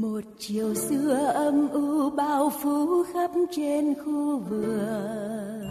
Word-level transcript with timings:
Một 0.00 0.20
chiều 0.38 0.74
xưa 0.74 1.32
âm 1.34 1.68
u 1.68 2.10
bao 2.10 2.52
phủ 2.62 3.04
khắp 3.12 3.30
trên 3.56 3.94
khu 4.04 4.38
vườn. 4.38 5.66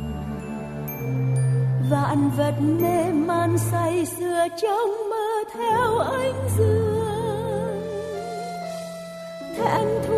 Vạn 1.91 2.29
vật 2.37 2.53
mê 2.81 3.11
man 3.11 3.57
say 3.57 4.05
sưa 4.05 4.47
trong 4.61 4.89
mơ 5.09 5.43
theo 5.53 5.97
ánh 5.97 6.49
dương. 6.57 7.81
Thẹn 9.57 9.87
thùng 10.07 10.14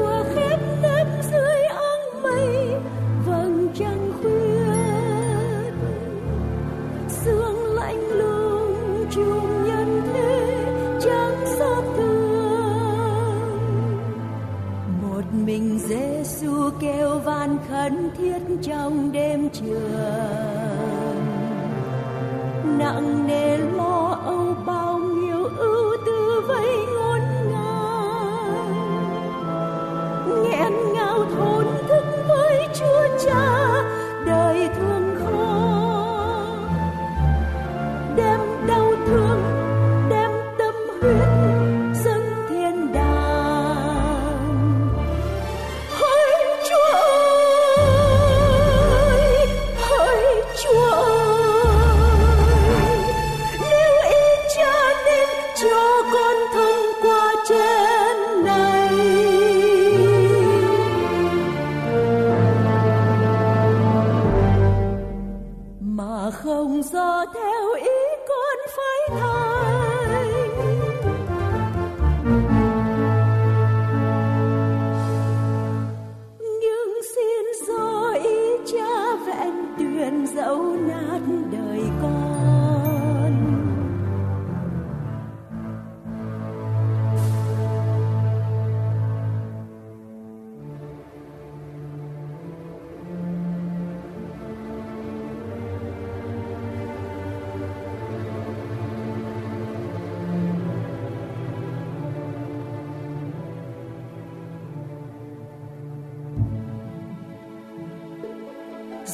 Giêsu 16.39 16.69
kêu 16.79 17.19
van 17.19 17.57
khẩn 17.69 18.09
thiết 18.17 18.39
trong 18.63 19.11
đêm 19.11 19.49
trường. 19.49 21.17
Nặng 22.77 23.27
nề 23.27 23.57
lo 23.57 23.86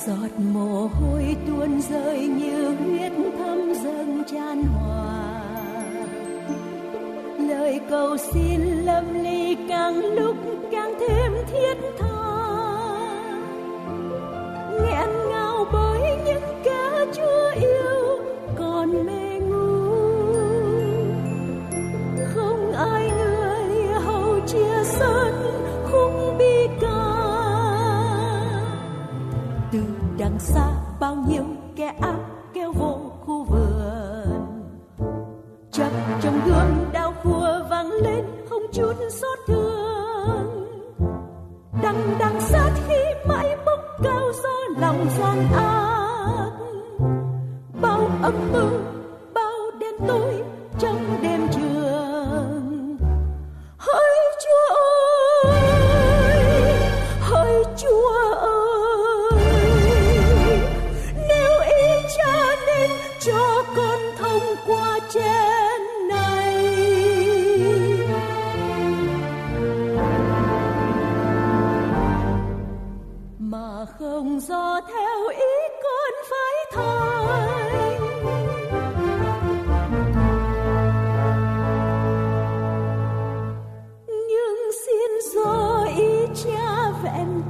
giọt 0.07 0.39
mồ 0.53 0.87
hôi 0.87 1.35
tuôn 1.47 1.81
rơi 1.89 2.27
như 2.27 2.75
huyết 2.75 3.11
thấm 3.37 3.73
dâng 3.83 4.23
tràn 4.31 4.63
hòa. 4.63 5.43
Lời 7.39 7.79
cầu 7.89 8.17
xin 8.17 8.61
lâm 8.61 9.23
ly 9.23 9.57
càng 9.69 9.95
lúc 9.95 10.35
bao 31.03 31.15
nhiêu 31.27 31.43
kẻ 31.75 31.93
ác 32.01 32.15
kéo 32.53 32.71
vô 32.71 32.97
khu 33.25 33.43
vườn. 33.43 34.73
Chập 35.71 35.91
trong 36.21 36.39
gương 36.45 36.89
đau 36.93 37.13
khua 37.23 37.59
vang 37.69 37.91
lên 37.91 38.25
không 38.49 38.61
chút 38.73 38.93
xót 39.09 39.39
thương. 39.47 40.67
Đằng 41.83 42.15
đằng 42.19 42.41
sát 42.41 42.71
khi 42.87 42.95
mãi 43.27 43.57
bốc 43.65 43.79
cao 44.03 44.31
do 44.43 44.79
lòng 44.79 45.05
gian 45.17 45.47
ác. 45.53 46.51
Bao 47.81 48.09
âm 48.21 48.33
mưu, 48.53 48.79
bao 49.33 49.71
đen 49.79 49.95
tối 50.07 50.42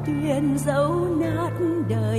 tuyên 0.05 0.57
dấu 0.65 1.07
nát 1.19 1.51
đời. 1.89 2.12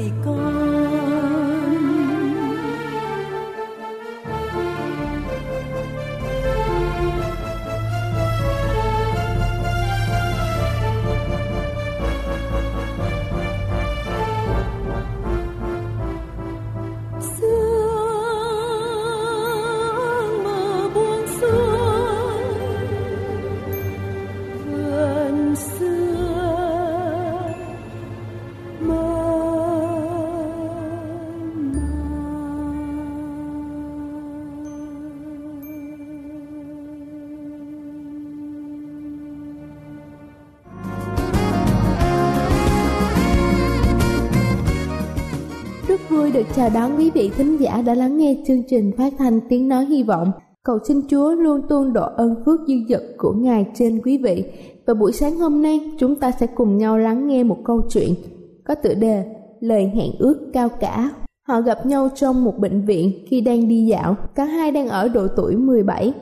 Chào 46.56 46.70
đón 46.74 46.96
quý 46.98 47.10
vị 47.10 47.30
thính 47.36 47.56
giả 47.56 47.82
đã 47.86 47.94
lắng 47.94 48.16
nghe 48.16 48.36
chương 48.46 48.62
trình 48.68 48.92
phát 48.96 49.12
thanh 49.18 49.40
tiếng 49.48 49.68
nói 49.68 49.84
hy 49.84 50.02
vọng. 50.02 50.32
Cầu 50.62 50.78
xin 50.84 51.00
Chúa 51.08 51.30
luôn 51.30 51.60
tuôn 51.68 51.92
độ 51.92 52.06
ơn 52.16 52.34
phước 52.44 52.60
dư 52.68 52.74
dật 52.88 53.02
của 53.18 53.32
Ngài 53.32 53.66
trên 53.74 54.00
quý 54.04 54.18
vị. 54.18 54.44
Và 54.86 54.94
buổi 54.94 55.12
sáng 55.12 55.38
hôm 55.38 55.62
nay 55.62 55.80
chúng 55.98 56.16
ta 56.16 56.30
sẽ 56.30 56.46
cùng 56.46 56.78
nhau 56.78 56.98
lắng 56.98 57.28
nghe 57.28 57.42
một 57.42 57.58
câu 57.64 57.82
chuyện 57.90 58.14
có 58.64 58.74
tựa 58.74 58.94
đề 58.94 59.24
Lời 59.60 59.90
hẹn 59.94 60.10
ước 60.18 60.50
cao 60.52 60.68
cả. 60.68 61.10
Họ 61.48 61.60
gặp 61.60 61.86
nhau 61.86 62.08
trong 62.14 62.44
một 62.44 62.58
bệnh 62.58 62.84
viện 62.86 63.12
khi 63.28 63.40
đang 63.40 63.68
đi 63.68 63.86
dạo. 63.86 64.16
Cả 64.34 64.44
hai 64.44 64.70
đang 64.70 64.88
ở 64.88 65.08
độ 65.08 65.26
tuổi 65.36 65.56
17. 65.56 66.12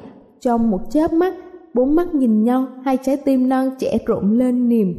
Trong 0.40 0.70
một 0.70 0.80
chớp 0.90 1.12
mắt, 1.12 1.34
bốn 1.74 1.94
mắt 1.94 2.14
nhìn 2.14 2.44
nhau, 2.44 2.66
hai 2.84 2.98
trái 3.02 3.16
tim 3.16 3.48
non 3.48 3.70
trẻ 3.78 3.98
rộn 4.06 4.38
lên 4.38 4.68
niềm 4.68 4.94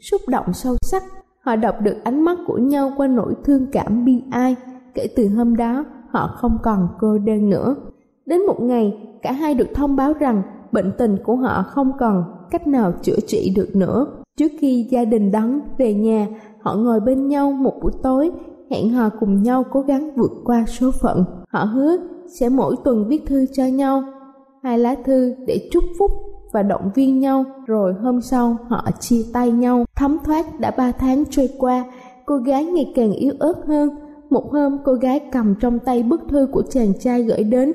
xúc 0.00 0.20
động 0.28 0.52
sâu 0.54 0.76
sắc 0.82 1.02
họ 1.48 1.56
đọc 1.56 1.74
được 1.82 1.96
ánh 2.04 2.24
mắt 2.24 2.38
của 2.46 2.58
nhau 2.58 2.92
qua 2.96 3.06
nỗi 3.06 3.34
thương 3.44 3.66
cảm 3.72 4.04
bi 4.04 4.22
ai 4.30 4.56
kể 4.98 5.08
từ 5.16 5.28
hôm 5.28 5.56
đó, 5.56 5.84
họ 6.10 6.30
không 6.36 6.58
còn 6.62 6.88
cô 7.00 7.18
đơn 7.18 7.50
nữa. 7.50 7.76
Đến 8.26 8.46
một 8.46 8.60
ngày, 8.60 9.08
cả 9.22 9.32
hai 9.32 9.54
được 9.54 9.68
thông 9.74 9.96
báo 9.96 10.12
rằng 10.12 10.42
bệnh 10.72 10.92
tình 10.98 11.16
của 11.24 11.36
họ 11.36 11.62
không 11.62 11.92
còn 11.98 12.24
cách 12.50 12.66
nào 12.66 12.92
chữa 13.02 13.20
trị 13.26 13.52
được 13.56 13.76
nữa. 13.76 14.06
Trước 14.36 14.52
khi 14.58 14.88
gia 14.90 15.04
đình 15.04 15.30
đón 15.32 15.60
về 15.78 15.94
nhà, 15.94 16.26
họ 16.60 16.74
ngồi 16.74 17.00
bên 17.00 17.28
nhau 17.28 17.52
một 17.52 17.74
buổi 17.82 17.92
tối, 18.02 18.30
hẹn 18.70 18.90
hò 18.90 19.08
cùng 19.20 19.42
nhau 19.42 19.64
cố 19.70 19.80
gắng 19.80 20.10
vượt 20.16 20.30
qua 20.44 20.64
số 20.66 20.90
phận. 20.90 21.24
Họ 21.48 21.64
hứa 21.64 21.96
sẽ 22.26 22.48
mỗi 22.48 22.76
tuần 22.84 23.08
viết 23.08 23.26
thư 23.26 23.46
cho 23.52 23.64
nhau, 23.64 24.02
hai 24.62 24.78
lá 24.78 24.94
thư 25.04 25.34
để 25.46 25.68
chúc 25.72 25.84
phúc 25.98 26.10
và 26.52 26.62
động 26.62 26.90
viên 26.94 27.20
nhau. 27.20 27.44
Rồi 27.66 27.94
hôm 28.02 28.20
sau, 28.20 28.56
họ 28.68 28.84
chia 29.00 29.22
tay 29.32 29.50
nhau. 29.50 29.84
Thấm 29.96 30.18
thoát 30.24 30.60
đã 30.60 30.70
ba 30.70 30.92
tháng 30.92 31.24
trôi 31.30 31.48
qua, 31.58 31.84
cô 32.26 32.36
gái 32.36 32.64
ngày 32.64 32.92
càng 32.94 33.12
yếu 33.12 33.32
ớt 33.38 33.54
hơn 33.66 33.90
một 34.30 34.52
hôm, 34.52 34.78
cô 34.84 34.94
gái 34.94 35.20
cầm 35.32 35.54
trong 35.60 35.78
tay 35.78 36.02
bức 36.02 36.20
thư 36.28 36.46
của 36.52 36.62
chàng 36.70 36.92
trai 37.00 37.22
gửi 37.22 37.44
đến, 37.44 37.72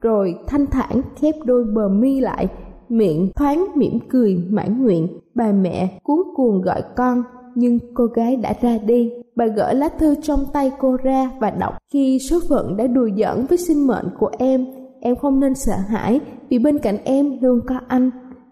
rồi 0.00 0.34
thanh 0.46 0.66
thản 0.66 1.02
khép 1.16 1.34
đôi 1.44 1.64
bờ 1.64 1.88
mi 1.88 2.20
lại, 2.20 2.48
miệng 2.88 3.30
thoáng 3.36 3.66
mỉm 3.74 3.98
cười, 4.08 4.44
mãn 4.50 4.82
nguyện. 4.82 5.08
Bà 5.34 5.52
mẹ 5.52 5.98
cuốn 6.02 6.18
cuồng 6.36 6.60
gọi 6.62 6.82
con, 6.96 7.22
nhưng 7.54 7.78
cô 7.94 8.06
gái 8.06 8.36
đã 8.36 8.54
ra 8.60 8.78
đi. 8.78 9.12
Bà 9.36 9.46
gỡ 9.46 9.72
lá 9.72 9.88
thư 9.88 10.14
trong 10.22 10.40
tay 10.52 10.72
cô 10.78 10.96
ra 11.02 11.30
và 11.40 11.50
đọc, 11.50 11.74
khi 11.92 12.18
số 12.18 12.40
phận 12.48 12.76
đã 12.76 12.86
đùa 12.86 13.08
giỡn 13.16 13.46
với 13.48 13.58
sinh 13.58 13.86
mệnh 13.86 14.06
của 14.18 14.30
em 14.38 14.66
em 15.06 15.16
không 15.16 15.40
nên 15.40 15.54
sợ 15.54 15.76
hãi, 15.88 16.20
vì 16.48 16.58
bên 16.58 16.78
cạnh 16.78 16.98
em 17.04 17.38
luôn 17.40 17.60
có 17.66 17.80
anh 17.88 18.10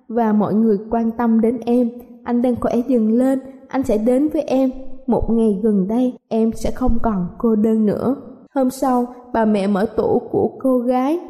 và 0.09 0.33
mọi 0.33 0.55
người 0.55 0.79
quan 0.91 1.11
tâm 1.11 1.41
đến 1.41 1.61
em. 1.67 1.91
Anh 2.25 2.43
đang 2.43 2.57
khỏe 2.57 2.75
dần 2.89 3.13
lên, 3.13 3.41
anh 3.69 3.83
sẽ 3.83 3.99
đến 3.99 4.29
với 4.29 4.43
em 4.43 4.71
một 5.07 5.31
ngày 5.31 5.61
gần 5.63 5.89
đây 5.89 6.13
em 6.29 6.51
sẽ 6.55 6.71
không 6.71 6.99
còn 7.03 7.27
cô 7.39 7.57
đơn 7.57 7.87
nữa. 7.87 8.17
Hôm 8.55 8.71
sau 8.71 9.07
bà 9.33 9.45
mẹ 9.45 9.67
mở 9.67 9.87
tủ 9.97 10.19
của 10.31 10.51
cô 10.63 10.79
gái 10.79 11.21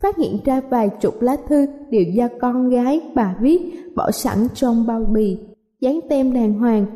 phát 0.00 0.16
hiện 0.16 0.38
ra 0.44 0.60
vài 0.70 0.90
chục 1.00 1.22
lá 1.22 1.36
thư 1.48 1.66
đều 1.90 2.02
do 2.02 2.28
con 2.40 2.68
gái 2.68 3.00
bà 3.14 3.36
viết 3.40 3.72
bỏ 3.96 4.10
sẵn 4.10 4.38
trong 4.54 4.86
bao 4.86 5.04
bì. 5.04 5.38
Dán 5.80 6.00
tem 6.08 6.32
đàng 6.32 6.54
hoàng 6.54 6.86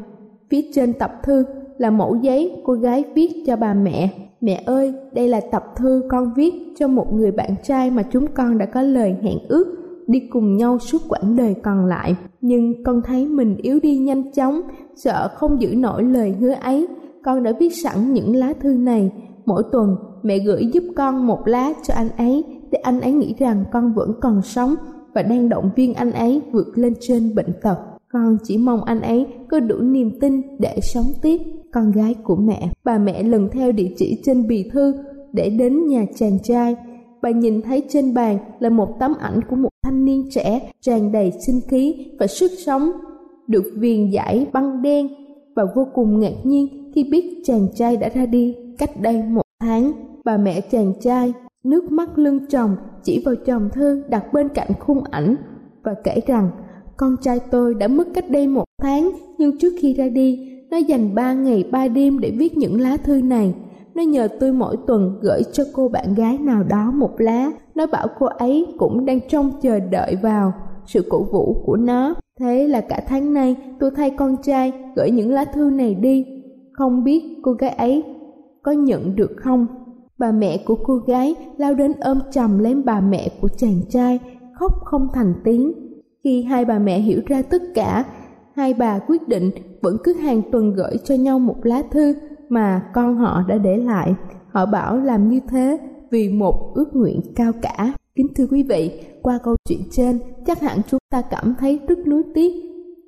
phía 0.50 0.60
trên 0.74 0.92
tập 0.92 1.12
thư 1.22 1.44
là 1.78 1.90
mẫu 1.90 2.16
giấy 2.22 2.62
cô 2.64 2.72
gái 2.72 3.04
viết 3.14 3.44
cho 3.46 3.56
bà 3.56 3.74
mẹ. 3.74 4.10
Mẹ 4.40 4.62
ơi, 4.66 4.94
đây 5.12 5.28
là 5.28 5.40
tập 5.40 5.64
thư 5.76 6.02
con 6.10 6.32
viết 6.36 6.54
cho 6.78 6.88
một 6.88 7.12
người 7.12 7.32
bạn 7.32 7.54
trai 7.62 7.90
mà 7.90 8.02
chúng 8.12 8.26
con 8.26 8.58
đã 8.58 8.66
có 8.66 8.82
lời 8.82 9.16
hẹn 9.22 9.38
ước 9.48 9.85
đi 10.06 10.28
cùng 10.30 10.56
nhau 10.56 10.78
suốt 10.78 10.98
quãng 11.08 11.36
đời 11.36 11.54
còn 11.62 11.86
lại. 11.86 12.16
Nhưng 12.40 12.84
con 12.84 13.02
thấy 13.04 13.26
mình 13.26 13.56
yếu 13.56 13.80
đi 13.82 13.98
nhanh 13.98 14.32
chóng, 14.32 14.60
sợ 14.96 15.28
không 15.36 15.60
giữ 15.60 15.74
nổi 15.74 16.02
lời 16.02 16.34
hứa 16.40 16.52
ấy. 16.52 16.86
Con 17.24 17.42
đã 17.42 17.52
viết 17.60 17.76
sẵn 17.76 18.12
những 18.12 18.36
lá 18.36 18.52
thư 18.60 18.72
này. 18.72 19.12
Mỗi 19.46 19.62
tuần, 19.72 19.96
mẹ 20.22 20.38
gửi 20.38 20.66
giúp 20.72 20.84
con 20.96 21.26
một 21.26 21.40
lá 21.46 21.72
cho 21.82 21.94
anh 21.94 22.08
ấy 22.16 22.44
để 22.70 22.78
anh 22.78 23.00
ấy 23.00 23.12
nghĩ 23.12 23.34
rằng 23.38 23.64
con 23.72 23.94
vẫn 23.94 24.12
còn 24.20 24.42
sống 24.42 24.74
và 25.14 25.22
đang 25.22 25.48
động 25.48 25.70
viên 25.76 25.94
anh 25.94 26.12
ấy 26.12 26.42
vượt 26.52 26.66
lên 26.74 26.94
trên 27.00 27.34
bệnh 27.34 27.52
tật. 27.62 27.76
Con 28.12 28.36
chỉ 28.44 28.58
mong 28.58 28.84
anh 28.84 29.00
ấy 29.00 29.26
có 29.50 29.60
đủ 29.60 29.78
niềm 29.78 30.10
tin 30.20 30.42
để 30.58 30.78
sống 30.82 31.06
tiếp 31.22 31.40
con 31.72 31.92
gái 31.92 32.14
của 32.24 32.36
mẹ. 32.36 32.70
Bà 32.84 32.98
mẹ 32.98 33.22
lần 33.22 33.48
theo 33.52 33.72
địa 33.72 33.88
chỉ 33.96 34.20
trên 34.24 34.48
bì 34.48 34.70
thư 34.72 34.94
để 35.32 35.50
đến 35.50 35.86
nhà 35.86 36.06
chàng 36.14 36.38
trai. 36.42 36.76
Bà 37.22 37.30
nhìn 37.30 37.62
thấy 37.62 37.82
trên 37.88 38.14
bàn 38.14 38.38
là 38.58 38.70
một 38.70 38.88
tấm 39.00 39.14
ảnh 39.20 39.40
của 39.50 39.56
một 39.56 39.68
thanh 39.86 40.04
niên 40.04 40.28
trẻ 40.30 40.70
tràn 40.80 41.12
đầy 41.12 41.32
sinh 41.46 41.60
khí 41.68 42.06
và 42.18 42.26
sức 42.26 42.50
sống, 42.66 42.90
được 43.46 43.64
viền 43.74 44.10
giải 44.10 44.46
băng 44.52 44.82
đen 44.82 45.08
và 45.54 45.64
vô 45.74 45.86
cùng 45.94 46.20
ngạc 46.20 46.34
nhiên 46.44 46.92
khi 46.94 47.04
biết 47.04 47.42
chàng 47.44 47.68
trai 47.74 47.96
đã 47.96 48.08
ra 48.08 48.26
đi 48.26 48.56
cách 48.78 49.00
đây 49.00 49.22
một 49.22 49.42
tháng. 49.60 49.92
Bà 50.24 50.36
mẹ 50.36 50.60
chàng 50.60 50.92
trai 51.00 51.32
nước 51.64 51.92
mắt 51.92 52.18
lưng 52.18 52.40
chồng 52.50 52.76
chỉ 53.02 53.22
vào 53.24 53.34
chồng 53.34 53.68
thư 53.72 54.02
đặt 54.08 54.32
bên 54.32 54.48
cạnh 54.48 54.68
khung 54.80 55.04
ảnh 55.04 55.36
và 55.82 55.94
kể 56.04 56.20
rằng 56.26 56.50
con 56.96 57.16
trai 57.22 57.40
tôi 57.50 57.74
đã 57.74 57.88
mất 57.88 58.08
cách 58.14 58.30
đây 58.30 58.46
một 58.46 58.64
tháng 58.82 59.10
nhưng 59.38 59.58
trước 59.58 59.72
khi 59.80 59.94
ra 59.94 60.08
đi 60.08 60.52
nó 60.70 60.76
dành 60.76 61.14
ba 61.14 61.32
ngày 61.32 61.64
ba 61.72 61.88
đêm 61.88 62.20
để 62.20 62.30
viết 62.30 62.56
những 62.56 62.80
lá 62.80 62.96
thư 62.96 63.22
này. 63.22 63.54
Nó 63.94 64.02
nhờ 64.02 64.28
tôi 64.40 64.52
mỗi 64.52 64.76
tuần 64.86 65.18
gửi 65.22 65.42
cho 65.52 65.64
cô 65.72 65.88
bạn 65.88 66.14
gái 66.14 66.38
nào 66.38 66.62
đó 66.62 66.90
một 66.90 67.20
lá. 67.20 67.50
Nó 67.76 67.86
bảo 67.86 68.06
cô 68.18 68.26
ấy 68.26 68.66
cũng 68.78 69.04
đang 69.04 69.20
trông 69.28 69.52
chờ 69.62 69.80
đợi 69.80 70.16
vào 70.22 70.52
sự 70.86 71.04
cổ 71.10 71.22
vũ 71.22 71.62
của 71.66 71.76
nó. 71.76 72.14
Thế 72.40 72.68
là 72.68 72.80
cả 72.80 73.00
tháng 73.08 73.34
nay 73.34 73.56
tôi 73.80 73.90
thay 73.96 74.10
con 74.10 74.36
trai 74.42 74.72
gửi 74.96 75.10
những 75.10 75.32
lá 75.32 75.44
thư 75.44 75.70
này 75.70 75.94
đi. 75.94 76.26
Không 76.72 77.04
biết 77.04 77.38
cô 77.42 77.52
gái 77.52 77.70
ấy 77.70 78.04
có 78.62 78.72
nhận 78.72 79.16
được 79.16 79.30
không? 79.36 79.66
Bà 80.18 80.32
mẹ 80.32 80.58
của 80.66 80.76
cô 80.84 80.96
gái 80.96 81.34
lao 81.56 81.74
đến 81.74 81.92
ôm 82.00 82.18
chầm 82.30 82.58
lấy 82.58 82.74
bà 82.74 83.00
mẹ 83.00 83.28
của 83.40 83.48
chàng 83.48 83.80
trai, 83.88 84.18
khóc 84.54 84.72
không 84.84 85.08
thành 85.14 85.34
tiếng. 85.44 85.72
Khi 86.24 86.42
hai 86.42 86.64
bà 86.64 86.78
mẹ 86.78 86.98
hiểu 86.98 87.20
ra 87.26 87.42
tất 87.42 87.62
cả, 87.74 88.04
hai 88.54 88.74
bà 88.74 88.98
quyết 88.98 89.28
định 89.28 89.50
vẫn 89.82 89.96
cứ 90.04 90.14
hàng 90.14 90.42
tuần 90.52 90.74
gửi 90.74 90.96
cho 91.04 91.14
nhau 91.14 91.38
một 91.38 91.56
lá 91.62 91.82
thư 91.90 92.14
mà 92.48 92.82
con 92.94 93.16
họ 93.16 93.42
đã 93.48 93.58
để 93.58 93.76
lại. 93.76 94.14
Họ 94.48 94.66
bảo 94.66 94.96
làm 94.96 95.28
như 95.28 95.40
thế 95.48 95.78
vì 96.10 96.28
một 96.28 96.72
ước 96.74 96.96
nguyện 96.96 97.20
cao 97.34 97.52
cả. 97.62 97.94
Kính 98.14 98.26
thưa 98.36 98.46
quý 98.50 98.62
vị, 98.62 99.00
qua 99.22 99.38
câu 99.44 99.56
chuyện 99.68 99.80
trên, 99.90 100.18
chắc 100.46 100.60
hẳn 100.60 100.80
chúng 100.90 101.00
ta 101.10 101.22
cảm 101.30 101.54
thấy 101.58 101.80
rất 101.88 101.98
nuối 102.06 102.22
tiếc 102.34 102.52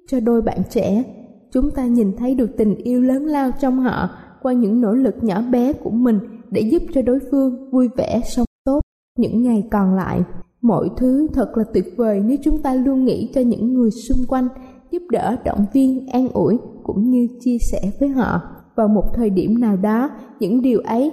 cho 0.09 0.21
đôi 0.21 0.43
bạn 0.43 0.59
trẻ. 0.71 1.05
Chúng 1.53 1.71
ta 1.71 1.87
nhìn 1.87 2.17
thấy 2.17 2.35
được 2.35 2.51
tình 2.57 2.75
yêu 2.75 3.01
lớn 3.01 3.27
lao 3.27 3.51
trong 3.61 3.81
họ 3.81 4.09
qua 4.43 4.53
những 4.53 4.81
nỗ 4.81 4.93
lực 4.93 5.15
nhỏ 5.25 5.43
bé 5.51 5.73
của 5.73 5.91
mình 5.91 6.19
để 6.51 6.61
giúp 6.61 6.83
cho 6.95 7.03
đối 7.03 7.19
phương 7.31 7.71
vui 7.71 7.89
vẻ 7.97 8.21
sống 8.25 8.47
tốt 8.65 8.81
những 9.19 9.43
ngày 9.43 9.65
còn 9.71 9.95
lại. 9.95 10.23
Mọi 10.61 10.91
thứ 10.97 11.29
thật 11.35 11.57
là 11.57 11.65
tuyệt 11.75 11.95
vời 11.97 12.23
nếu 12.27 12.37
chúng 12.43 12.63
ta 12.63 12.75
luôn 12.75 13.05
nghĩ 13.05 13.31
cho 13.35 13.41
những 13.41 13.75
người 13.75 13.91
xung 13.91 14.27
quanh 14.29 14.49
giúp 14.91 15.03
đỡ 15.11 15.37
động 15.45 15.67
viên 15.73 16.07
an 16.07 16.29
ủi 16.29 16.59
cũng 16.83 17.11
như 17.11 17.29
chia 17.41 17.59
sẻ 17.59 17.81
với 18.01 18.09
họ 18.09 18.41
vào 18.75 18.89
một 18.89 19.05
thời 19.15 19.31
điểm 19.31 19.61
nào 19.61 19.77
đó 19.77 20.11
những 20.41 20.63
điều 20.63 20.81
ấy 20.81 21.13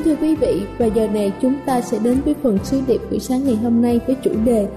Kính 0.00 0.16
thưa 0.16 0.26
quý 0.26 0.34
vị, 0.34 0.62
và 0.78 0.86
giờ 0.86 1.08
này 1.08 1.32
chúng 1.42 1.54
ta 1.66 1.80
sẽ 1.80 1.98
đến 1.98 2.20
với 2.24 2.34
phần 2.42 2.58
sứ 2.64 2.80
điệp 2.86 3.00
buổi 3.10 3.20
sáng 3.20 3.44
ngày 3.44 3.56
hôm 3.56 3.82
nay 3.82 4.00
với 4.06 4.16
chủ 4.22 4.30
đề 4.44 4.68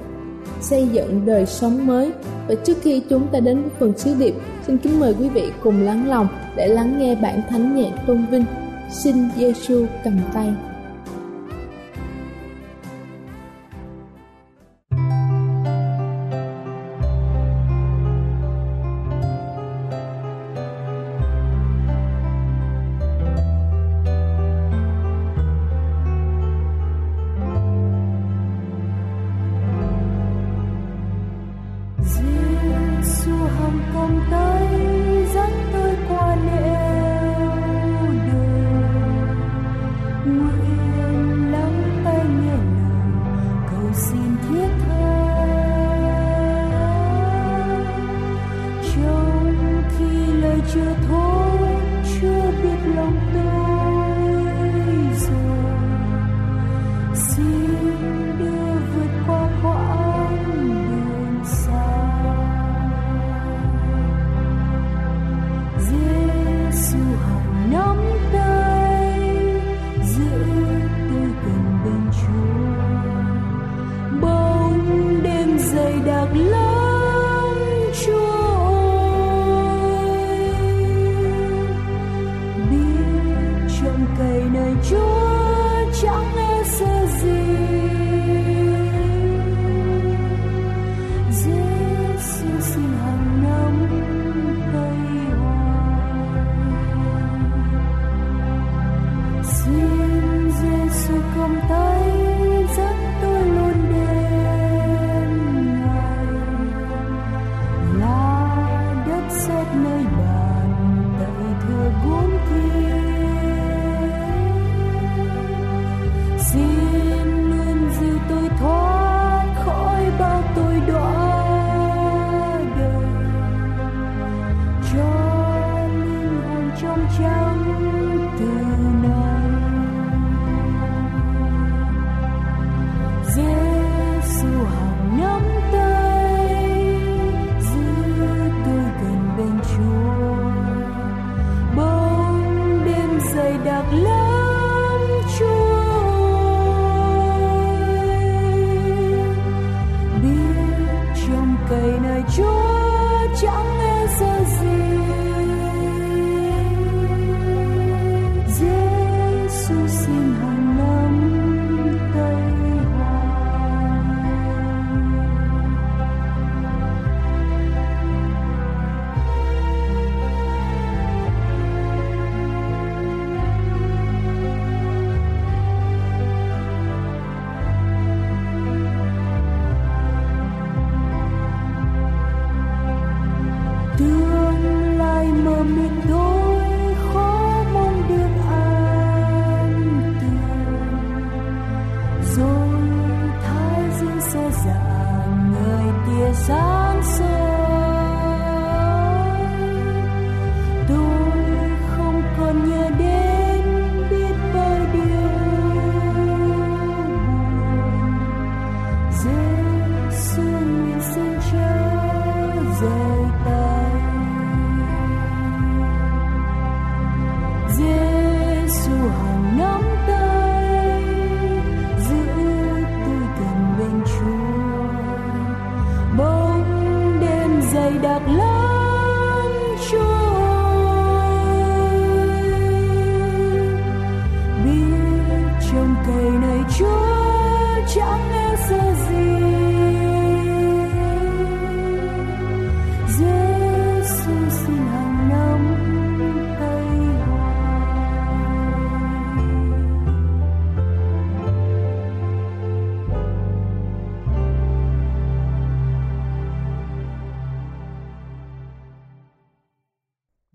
Xây 0.62 0.88
dựng 0.88 1.26
đời 1.26 1.46
sống 1.46 1.88
mới. 1.88 2.12
Và 2.48 2.56
trước 2.56 2.78
khi 2.82 3.02
chúng 3.10 3.28
ta 3.28 3.40
đến 3.40 3.62
với 3.62 3.72
phần 3.80 3.98
sứ 3.98 4.16
điệp, 4.20 4.36
xin 4.68 4.78
kính 4.78 5.00
mời 5.00 5.16
quý 5.20 5.30
vị 5.30 5.44
cùng 5.64 5.82
lắng 5.82 6.10
lòng 6.10 6.28
để 6.56 6.68
lắng 6.68 7.00
nghe 7.00 7.16
bản 7.16 7.42
thánh 7.50 7.76
nhạc 7.76 7.92
tôn 8.08 8.26
vinh 8.32 8.46
xin 8.90 9.16
Giêsu 9.38 9.86
cầm 10.04 10.14
tay 10.34 10.54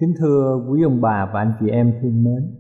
Kính 0.01 0.15
thưa 0.19 0.67
quý 0.69 0.83
ông 0.83 1.01
bà 1.01 1.31
và 1.33 1.41
anh 1.41 1.53
chị 1.61 1.69
em 1.69 1.93
thương 2.03 2.25
mến, 2.25 2.57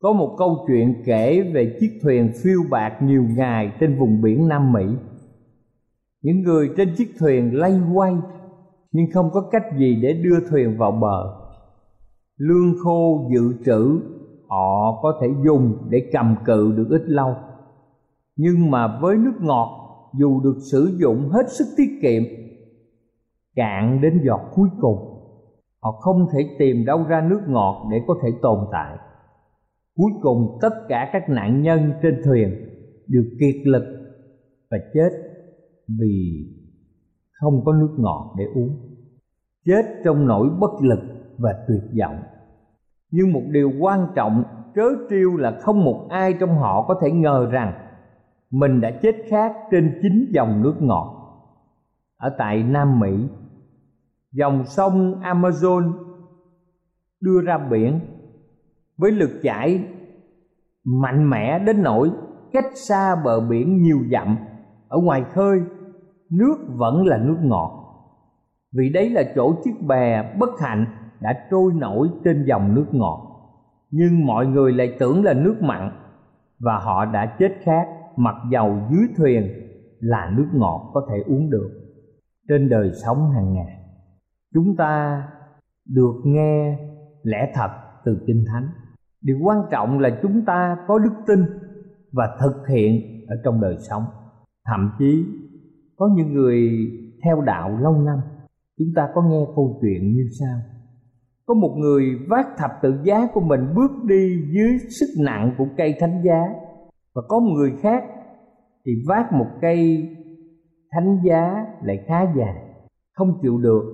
Có 0.00 0.12
một 0.12 0.34
câu 0.38 0.64
chuyện 0.66 1.02
kể 1.06 1.50
về 1.54 1.76
chiếc 1.80 1.98
thuyền 2.02 2.32
phiêu 2.42 2.60
bạc 2.70 2.98
nhiều 3.02 3.24
ngày 3.36 3.72
trên 3.80 3.98
vùng 3.98 4.22
biển 4.22 4.48
Nam 4.48 4.72
Mỹ. 4.72 4.84
Những 6.22 6.42
người 6.42 6.70
trên 6.76 6.94
chiếc 6.96 7.08
thuyền 7.18 7.58
lay 7.58 7.80
quay, 7.94 8.14
Nhưng 8.92 9.06
không 9.14 9.30
có 9.32 9.40
cách 9.50 9.62
gì 9.78 9.98
để 10.02 10.12
đưa 10.12 10.48
thuyền 10.50 10.78
vào 10.78 10.92
bờ. 10.92 11.36
Lương 12.36 12.74
khô 12.84 13.30
dự 13.34 13.54
trữ, 13.64 14.00
họ 14.48 15.00
có 15.02 15.18
thể 15.20 15.28
dùng 15.44 15.78
để 15.90 16.10
cầm 16.12 16.36
cự 16.44 16.74
được 16.76 16.86
ít 16.90 17.02
lâu. 17.06 17.34
Nhưng 18.36 18.70
mà 18.70 18.98
với 19.00 19.16
nước 19.16 19.34
ngọt, 19.40 19.68
dù 20.18 20.40
được 20.40 20.56
sử 20.72 20.96
dụng 21.00 21.28
hết 21.28 21.50
sức 21.50 21.66
tiết 21.76 21.98
kiệm, 22.02 22.22
Cạn 23.54 24.00
đến 24.00 24.20
giọt 24.24 24.40
cuối 24.54 24.68
cùng 24.80 25.13
họ 25.84 25.90
không 25.90 26.26
thể 26.32 26.56
tìm 26.58 26.84
đâu 26.84 27.04
ra 27.08 27.26
nước 27.30 27.40
ngọt 27.48 27.88
để 27.90 27.96
có 28.06 28.14
thể 28.22 28.28
tồn 28.42 28.58
tại. 28.72 28.96
Cuối 29.96 30.10
cùng, 30.22 30.58
tất 30.62 30.74
cả 30.88 31.10
các 31.12 31.28
nạn 31.28 31.62
nhân 31.62 31.92
trên 32.02 32.22
thuyền 32.24 32.50
đều 33.06 33.22
kiệt 33.40 33.66
lực 33.66 33.84
và 34.70 34.78
chết 34.94 35.10
vì 35.88 36.46
không 37.32 37.64
có 37.64 37.72
nước 37.72 37.94
ngọt 37.98 38.34
để 38.38 38.44
uống. 38.54 38.96
Chết 39.66 39.82
trong 40.04 40.26
nỗi 40.26 40.48
bất 40.60 40.70
lực 40.80 41.00
và 41.38 41.54
tuyệt 41.68 41.82
vọng. 42.00 42.22
Nhưng 43.10 43.32
một 43.32 43.42
điều 43.50 43.72
quan 43.80 44.06
trọng, 44.14 44.44
trớ 44.74 44.88
trêu 45.10 45.36
là 45.36 45.58
không 45.60 45.84
một 45.84 46.06
ai 46.10 46.34
trong 46.40 46.54
họ 46.54 46.84
có 46.88 46.98
thể 47.02 47.10
ngờ 47.10 47.48
rằng 47.50 47.72
mình 48.50 48.80
đã 48.80 48.90
chết 49.02 49.14
khát 49.28 49.52
trên 49.70 49.98
chính 50.02 50.30
dòng 50.34 50.62
nước 50.62 50.74
ngọt. 50.80 51.14
Ở 52.16 52.34
tại 52.38 52.62
Nam 52.62 53.00
Mỹ. 53.00 53.28
Dòng 54.34 54.64
sông 54.66 55.20
Amazon 55.20 55.92
đưa 57.20 57.40
ra 57.40 57.58
biển 57.58 58.00
với 58.96 59.12
lực 59.12 59.30
chảy 59.42 59.84
mạnh 60.84 61.30
mẽ 61.30 61.58
đến 61.58 61.82
nỗi 61.82 62.10
cách 62.52 62.64
xa 62.74 63.16
bờ 63.24 63.40
biển 63.40 63.82
nhiều 63.82 63.98
dặm. 64.12 64.36
Ở 64.88 64.98
ngoài 64.98 65.24
khơi, 65.32 65.60
nước 66.30 66.56
vẫn 66.68 67.06
là 67.06 67.18
nước 67.18 67.36
ngọt. 67.42 67.80
Vì 68.72 68.92
đấy 68.92 69.10
là 69.10 69.22
chỗ 69.34 69.54
chiếc 69.64 69.82
bè 69.86 70.36
bất 70.38 70.60
hạnh 70.60 70.86
đã 71.20 71.46
trôi 71.50 71.72
nổi 71.72 72.08
trên 72.24 72.44
dòng 72.44 72.74
nước 72.74 72.86
ngọt. 72.92 73.20
Nhưng 73.90 74.26
mọi 74.26 74.46
người 74.46 74.72
lại 74.72 74.96
tưởng 74.98 75.24
là 75.24 75.32
nước 75.32 75.56
mặn 75.62 75.90
và 76.58 76.78
họ 76.78 77.04
đã 77.04 77.36
chết 77.38 77.52
khát, 77.62 77.86
mặc 78.16 78.34
dầu 78.50 78.78
dưới 78.90 79.06
thuyền 79.16 79.48
là 80.00 80.32
nước 80.36 80.48
ngọt 80.52 80.90
có 80.94 81.06
thể 81.10 81.22
uống 81.26 81.50
được. 81.50 81.70
Trên 82.48 82.68
đời 82.68 82.90
sống 83.04 83.30
hàng 83.30 83.54
ngày 83.54 83.83
chúng 84.54 84.76
ta 84.76 85.22
được 85.88 86.14
nghe 86.24 86.78
lẽ 87.22 87.52
thật 87.54 87.68
từ 88.04 88.24
kinh 88.26 88.44
thánh. 88.52 88.68
Điều 89.22 89.38
quan 89.42 89.58
trọng 89.70 89.98
là 89.98 90.18
chúng 90.22 90.44
ta 90.46 90.76
có 90.88 90.98
đức 90.98 91.12
tin 91.26 91.38
và 92.12 92.36
thực 92.40 92.68
hiện 92.68 93.02
ở 93.28 93.36
trong 93.44 93.60
đời 93.60 93.76
sống. 93.88 94.02
Thậm 94.66 94.90
chí, 94.98 95.24
có 95.96 96.10
những 96.16 96.32
người 96.32 96.70
theo 97.24 97.40
đạo 97.40 97.78
lâu 97.80 97.92
năm, 97.92 98.18
chúng 98.78 98.88
ta 98.96 99.08
có 99.14 99.22
nghe 99.22 99.46
câu 99.56 99.78
chuyện 99.80 100.14
như 100.14 100.28
sau. 100.40 100.58
Có 101.46 101.54
một 101.54 101.74
người 101.76 102.04
vác 102.28 102.46
thập 102.58 102.70
tự 102.82 102.94
giá 103.02 103.28
của 103.34 103.40
mình 103.40 103.60
bước 103.74 104.04
đi 104.04 104.42
dưới 104.54 104.78
sức 105.00 105.24
nặng 105.24 105.54
của 105.58 105.66
cây 105.76 105.94
thánh 106.00 106.22
giá. 106.24 106.44
Và 107.14 107.22
có 107.28 107.40
một 107.40 107.52
người 107.56 107.72
khác 107.82 108.04
thì 108.86 108.92
vác 109.08 109.32
một 109.32 109.46
cây 109.60 110.08
thánh 110.90 111.18
giá 111.24 111.66
lại 111.82 112.04
khá 112.06 112.22
dài 112.36 112.54
không 113.14 113.38
chịu 113.42 113.58
được 113.58 113.93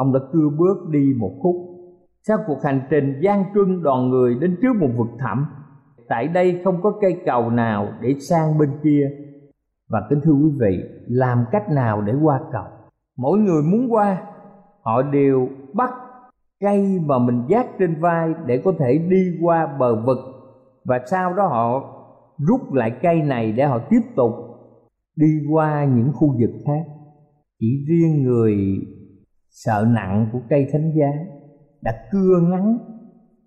ông 0.00 0.12
đã 0.12 0.20
cưa 0.32 0.48
bước 0.58 0.88
đi 0.90 1.14
một 1.18 1.32
khúc. 1.42 1.56
Sau 2.22 2.38
cuộc 2.46 2.62
hành 2.62 2.80
trình 2.90 3.20
gian 3.22 3.44
truân 3.54 3.82
đoàn 3.82 4.10
người 4.10 4.34
đến 4.34 4.56
trước 4.62 4.76
một 4.80 4.88
vực 4.96 5.08
thẳm. 5.18 5.46
Tại 6.08 6.28
đây 6.28 6.60
không 6.64 6.82
có 6.82 6.92
cây 7.00 7.20
cầu 7.24 7.50
nào 7.50 7.88
để 8.00 8.14
sang 8.20 8.58
bên 8.58 8.70
kia. 8.82 9.10
Và 9.88 10.06
kính 10.10 10.20
thưa 10.24 10.32
quý 10.32 10.50
vị, 10.60 10.82
làm 11.08 11.44
cách 11.50 11.70
nào 11.70 12.02
để 12.02 12.14
qua 12.22 12.40
cầu? 12.52 12.64
Mỗi 13.16 13.38
người 13.38 13.62
muốn 13.62 13.92
qua, 13.92 14.22
họ 14.82 15.02
đều 15.02 15.48
bắt 15.74 15.90
cây 16.60 17.00
mà 17.06 17.18
mình 17.18 17.42
giác 17.48 17.66
trên 17.78 18.00
vai 18.00 18.34
để 18.46 18.62
có 18.64 18.72
thể 18.78 18.98
đi 18.98 19.38
qua 19.42 19.76
bờ 19.78 20.04
vực. 20.06 20.18
Và 20.84 21.00
sau 21.06 21.34
đó 21.34 21.46
họ 21.46 21.82
rút 22.38 22.72
lại 22.72 22.90
cây 23.02 23.22
này 23.22 23.52
để 23.52 23.64
họ 23.64 23.78
tiếp 23.90 24.02
tục 24.16 24.32
đi 25.16 25.46
qua 25.50 25.84
những 25.84 26.12
khu 26.14 26.28
vực 26.40 26.50
khác. 26.66 26.84
Chỉ 27.60 27.84
riêng 27.88 28.22
người 28.22 28.56
sợ 29.50 29.86
nặng 29.88 30.28
của 30.32 30.40
cây 30.48 30.66
thánh 30.72 30.92
giá 30.94 31.10
đã 31.82 31.92
cưa 32.10 32.40
ngắn 32.50 32.78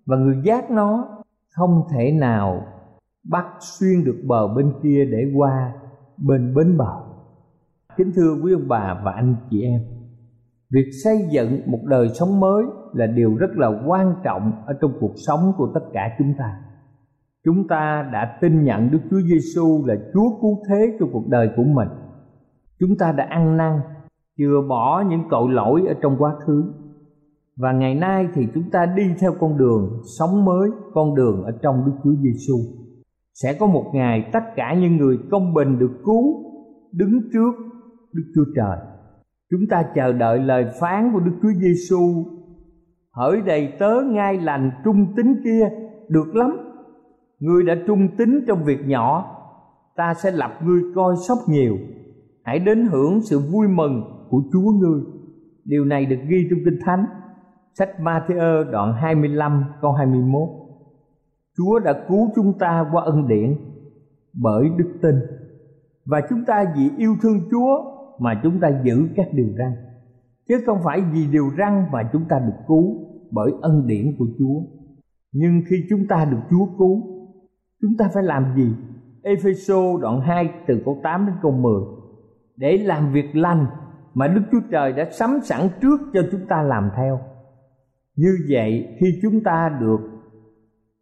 và 0.06 0.16
người 0.16 0.36
giác 0.44 0.70
nó 0.70 1.08
không 1.56 1.82
thể 1.90 2.12
nào 2.12 2.66
bắt 3.30 3.44
xuyên 3.60 4.04
được 4.04 4.22
bờ 4.26 4.54
bên 4.54 4.72
kia 4.82 5.04
để 5.12 5.32
qua 5.36 5.72
bên 6.16 6.54
bến 6.54 6.76
bờ. 6.78 7.00
Kính 7.96 8.12
thưa 8.16 8.36
quý 8.42 8.52
ông 8.52 8.68
bà 8.68 9.00
và 9.04 9.12
anh 9.12 9.36
chị 9.50 9.62
em, 9.62 9.80
việc 10.70 10.90
xây 11.04 11.28
dựng 11.30 11.60
một 11.66 11.80
đời 11.84 12.08
sống 12.08 12.40
mới 12.40 12.64
là 12.92 13.06
điều 13.06 13.34
rất 13.34 13.50
là 13.56 13.70
quan 13.86 14.14
trọng 14.24 14.52
ở 14.66 14.74
trong 14.80 14.92
cuộc 15.00 15.12
sống 15.26 15.52
của 15.56 15.70
tất 15.74 15.80
cả 15.92 16.14
chúng 16.18 16.34
ta. 16.38 16.60
Chúng 17.44 17.68
ta 17.68 18.10
đã 18.12 18.38
tin 18.40 18.64
nhận 18.64 18.90
Đức 18.90 19.00
Chúa 19.10 19.20
Giêsu 19.20 19.84
là 19.86 19.94
Chúa 20.14 20.40
cứu 20.40 20.62
thế 20.68 20.96
cho 21.00 21.06
cuộc 21.12 21.28
đời 21.28 21.50
của 21.56 21.64
mình. 21.64 21.88
Chúng 22.80 22.98
ta 22.98 23.12
đã 23.12 23.26
ăn 23.30 23.56
năn 23.56 23.80
chừa 24.38 24.62
bỏ 24.68 25.04
những 25.08 25.22
tội 25.30 25.52
lỗi 25.52 25.82
ở 25.86 25.94
trong 26.02 26.16
quá 26.18 26.34
khứ. 26.46 26.64
Và 27.56 27.72
ngày 27.72 27.94
nay 27.94 28.28
thì 28.34 28.46
chúng 28.54 28.70
ta 28.70 28.86
đi 28.96 29.02
theo 29.20 29.32
con 29.40 29.58
đường 29.58 30.02
sống 30.18 30.44
mới, 30.44 30.70
con 30.94 31.14
đường 31.14 31.42
ở 31.42 31.52
trong 31.62 31.84
Đức 31.86 31.92
Chúa 32.04 32.14
Giêsu 32.22 32.56
sẽ 33.34 33.56
có 33.60 33.66
một 33.66 33.90
ngày 33.94 34.30
tất 34.32 34.44
cả 34.56 34.74
những 34.74 34.96
người 34.96 35.18
công 35.30 35.54
bình 35.54 35.78
được 35.78 35.92
cứu, 36.04 36.44
đứng 36.92 37.20
trước 37.32 37.52
Đức 38.12 38.24
Chúa 38.34 38.44
Trời. 38.56 38.78
Chúng 39.50 39.66
ta 39.70 39.84
chờ 39.94 40.12
đợi 40.12 40.38
lời 40.38 40.66
phán 40.80 41.10
của 41.12 41.20
Đức 41.20 41.32
Chúa 41.42 41.52
Giêsu 41.60 42.24
hỡi 43.12 43.40
đầy 43.40 43.72
tớ 43.78 44.00
ngay 44.06 44.40
lành 44.40 44.70
trung 44.84 45.06
tín 45.16 45.26
kia, 45.44 45.68
được 46.08 46.34
lắm. 46.34 46.56
Ngươi 47.40 47.62
đã 47.62 47.74
trung 47.86 48.08
tín 48.18 48.44
trong 48.46 48.64
việc 48.64 48.86
nhỏ, 48.86 49.36
ta 49.96 50.14
sẽ 50.14 50.30
lập 50.30 50.52
ngươi 50.64 50.82
coi 50.94 51.14
sóc 51.28 51.38
nhiều. 51.48 51.76
Hãy 52.44 52.58
đến 52.58 52.86
hưởng 52.86 53.20
sự 53.20 53.38
vui 53.52 53.68
mừng 53.68 54.13
của 54.30 54.42
Chúa 54.52 54.70
ngươi. 54.70 55.00
Điều 55.64 55.84
này 55.84 56.06
được 56.06 56.20
ghi 56.28 56.46
trong 56.50 56.58
kinh 56.64 56.78
thánh, 56.86 57.06
sách 57.78 57.90
Matthew 58.00 58.70
đoạn 58.70 58.92
25 58.92 59.64
câu 59.80 59.92
21 59.92 60.48
Chúa 61.56 61.78
đã 61.78 62.04
cứu 62.08 62.30
chúng 62.36 62.58
ta 62.58 62.86
qua 62.92 63.02
ân 63.04 63.28
điển 63.28 63.56
bởi 64.42 64.68
đức 64.78 64.92
tin, 65.02 65.14
và 66.06 66.20
chúng 66.30 66.44
ta 66.44 66.64
vì 66.76 66.90
yêu 66.98 67.16
thương 67.22 67.40
Chúa 67.50 67.94
mà 68.18 68.40
chúng 68.42 68.60
ta 68.60 68.80
giữ 68.84 69.08
các 69.16 69.28
điều 69.32 69.46
răn, 69.58 69.72
chứ 70.48 70.54
không 70.66 70.78
phải 70.84 71.00
vì 71.12 71.26
điều 71.32 71.50
răn 71.58 71.84
mà 71.92 72.10
chúng 72.12 72.24
ta 72.28 72.38
được 72.38 72.64
cứu 72.68 72.96
bởi 73.30 73.52
ân 73.62 73.86
điển 73.86 74.16
của 74.18 74.26
Chúa. 74.38 74.60
Nhưng 75.32 75.62
khi 75.68 75.76
chúng 75.90 76.06
ta 76.08 76.24
được 76.24 76.40
Chúa 76.50 76.66
cứu, 76.78 77.02
chúng 77.82 77.96
ta 77.98 78.10
phải 78.14 78.22
làm 78.22 78.44
gì? 78.56 78.68
Epheso 79.22 79.98
đoạn 80.00 80.20
2 80.20 80.50
từ 80.66 80.82
câu 80.84 81.00
8 81.02 81.26
đến 81.26 81.34
câu 81.42 81.52
10 81.52 81.72
để 82.56 82.78
làm 82.78 83.12
việc 83.12 83.36
lành 83.36 83.66
mà 84.14 84.28
Đức 84.28 84.42
Chúa 84.52 84.60
Trời 84.70 84.92
đã 84.92 85.04
sắm 85.10 85.30
sẵn 85.42 85.60
trước 85.80 86.00
cho 86.12 86.20
chúng 86.30 86.46
ta 86.48 86.62
làm 86.62 86.90
theo. 86.96 87.20
Như 88.16 88.36
vậy 88.50 88.96
khi 89.00 89.06
chúng 89.22 89.42
ta 89.44 89.78
được 89.80 90.00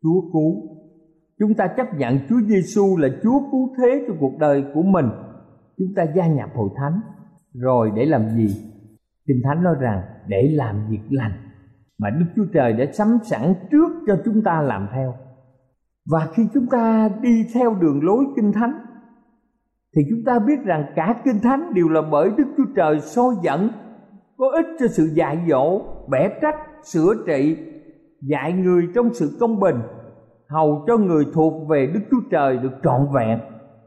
Chúa 0.02 0.20
cứu, 0.32 0.62
chúng 1.38 1.54
ta 1.54 1.66
chấp 1.76 1.86
nhận 1.96 2.18
Chúa 2.28 2.40
Giêsu 2.46 2.96
là 2.96 3.08
Chúa 3.22 3.40
cứu 3.50 3.74
thế 3.78 4.04
cho 4.08 4.14
cuộc 4.20 4.38
đời 4.38 4.64
của 4.74 4.82
mình, 4.82 5.06
chúng 5.78 5.94
ta 5.96 6.02
gia 6.16 6.26
nhập 6.26 6.50
hội 6.54 6.68
thánh 6.76 7.00
rồi 7.54 7.90
để 7.96 8.04
làm 8.04 8.28
gì? 8.30 8.72
Kinh 9.26 9.40
Thánh 9.44 9.62
nói 9.62 9.74
rằng 9.80 10.02
để 10.26 10.50
làm 10.52 10.86
việc 10.90 11.02
lành 11.10 11.32
mà 11.98 12.10
Đức 12.10 12.26
Chúa 12.36 12.46
Trời 12.54 12.72
đã 12.72 12.84
sắm 12.92 13.18
sẵn 13.24 13.54
trước 13.70 13.88
cho 14.06 14.18
chúng 14.24 14.42
ta 14.42 14.62
làm 14.62 14.88
theo. 14.94 15.14
Và 16.10 16.28
khi 16.34 16.42
chúng 16.54 16.66
ta 16.66 17.10
đi 17.22 17.46
theo 17.54 17.74
đường 17.74 18.04
lối 18.04 18.24
Kinh 18.36 18.52
Thánh 18.52 18.72
thì 19.96 20.02
chúng 20.10 20.24
ta 20.26 20.38
biết 20.38 20.64
rằng 20.64 20.84
cả 20.96 21.20
kinh 21.24 21.40
thánh 21.42 21.74
đều 21.74 21.88
là 21.88 22.02
bởi 22.10 22.30
Đức 22.36 22.44
Chúa 22.56 22.72
Trời 22.76 23.00
soi 23.00 23.34
dẫn 23.42 23.70
có 24.36 24.46
ích 24.54 24.66
cho 24.80 24.86
sự 24.86 25.04
dạy 25.14 25.38
dỗ, 25.48 25.82
bẻ 26.08 26.28
trách, 26.42 26.56
sửa 26.82 27.14
trị, 27.26 27.56
dạy 28.20 28.52
người 28.52 28.88
trong 28.94 29.14
sự 29.14 29.36
công 29.40 29.60
bình, 29.60 29.76
hầu 30.48 30.84
cho 30.86 30.96
người 30.96 31.24
thuộc 31.34 31.68
về 31.68 31.90
Đức 31.94 32.00
Chúa 32.10 32.20
Trời 32.30 32.58
được 32.58 32.72
trọn 32.82 33.06
vẹn 33.14 33.38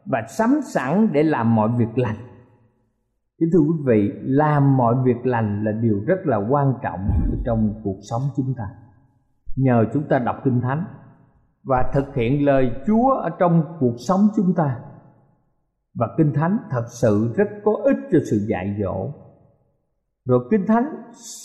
và 0.05 0.21
sắm 0.27 0.59
sẵn 0.73 1.09
để 1.11 1.23
làm 1.23 1.55
mọi 1.55 1.69
việc 1.77 1.97
lành. 1.97 2.15
Kính 3.39 3.49
thưa 3.53 3.59
quý 3.59 3.83
vị, 3.85 4.11
làm 4.21 4.77
mọi 4.77 4.95
việc 5.05 5.25
lành 5.25 5.63
là 5.63 5.71
điều 5.71 5.99
rất 6.07 6.17
là 6.25 6.37
quan 6.49 6.73
trọng 6.83 7.09
trong 7.45 7.81
cuộc 7.83 7.97
sống 8.09 8.21
chúng 8.35 8.53
ta. 8.57 8.63
Nhờ 9.55 9.85
chúng 9.93 10.03
ta 10.03 10.19
đọc 10.19 10.35
Kinh 10.43 10.61
Thánh 10.61 10.83
và 11.63 11.91
thực 11.93 12.15
hiện 12.15 12.45
lời 12.45 12.71
Chúa 12.87 13.09
ở 13.09 13.29
trong 13.39 13.63
cuộc 13.79 13.95
sống 14.07 14.19
chúng 14.35 14.53
ta 14.57 14.79
và 15.95 16.07
kinh 16.17 16.33
thánh 16.33 16.57
thật 16.71 16.85
sự 17.01 17.33
rất 17.35 17.47
có 17.63 17.71
ích 17.83 17.97
cho 18.11 18.19
sự 18.29 18.45
dạy 18.49 18.75
dỗ. 18.81 19.09
Rồi 20.25 20.47
kinh 20.51 20.65
thánh 20.67 20.85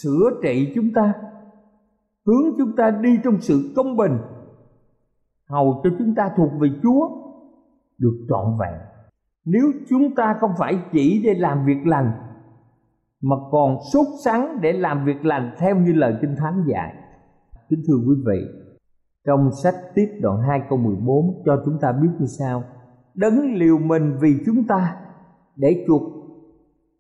sửa 0.03 0.31
trị 0.43 0.73
chúng 0.75 0.93
ta, 0.95 1.15
hướng 2.27 2.59
chúng 2.59 2.77
ta 2.77 2.91
đi 2.91 3.19
trong 3.25 3.41
sự 3.41 3.73
công 3.77 3.97
bình. 3.97 4.19
Hầu 5.49 5.81
cho 5.85 5.91
chúng 5.99 6.15
ta 6.15 6.31
thuộc 6.37 6.51
về 6.61 6.69
chúa, 6.83 7.09
được 7.99 8.27
trọn 8.29 8.59
vẹn. 8.61 8.81
Nếu 9.45 9.73
chúng 9.89 10.15
ta 10.15 10.37
không 10.41 10.51
phải 10.59 10.79
chỉ 10.93 11.23
để 11.25 11.35
làm 11.35 11.67
việc 11.67 11.87
lành, 11.87 12.13
mà 13.23 13.37
còn 13.51 13.77
sốt 13.93 14.07
sắng 14.25 14.59
để 14.61 14.73
làm 14.73 15.05
việc 15.05 15.25
lành 15.25 15.55
theo 15.59 15.77
như 15.77 15.93
lời 15.93 16.15
kinh 16.21 16.37
thánh 16.37 16.65
dạy. 16.67 16.95
Kính 17.69 17.83
thưa 17.87 17.97
quý 17.97 18.15
vị, 18.27 18.47
trong 19.27 19.51
sách 19.63 19.75
tiếp 19.95 20.19
đoạn 20.23 20.43
2 20.49 20.63
câu 20.69 20.79
14 20.79 21.43
cho 21.47 21.63
chúng 21.65 21.79
ta 21.81 21.93
biết 21.93 22.09
như 22.19 22.27
sau 22.27 22.65
đấng 23.15 23.55
liều 23.55 23.79
mình 23.79 24.19
vì 24.21 24.43
chúng 24.47 24.67
ta 24.69 24.97
để 25.57 25.85
chuộc 25.87 26.03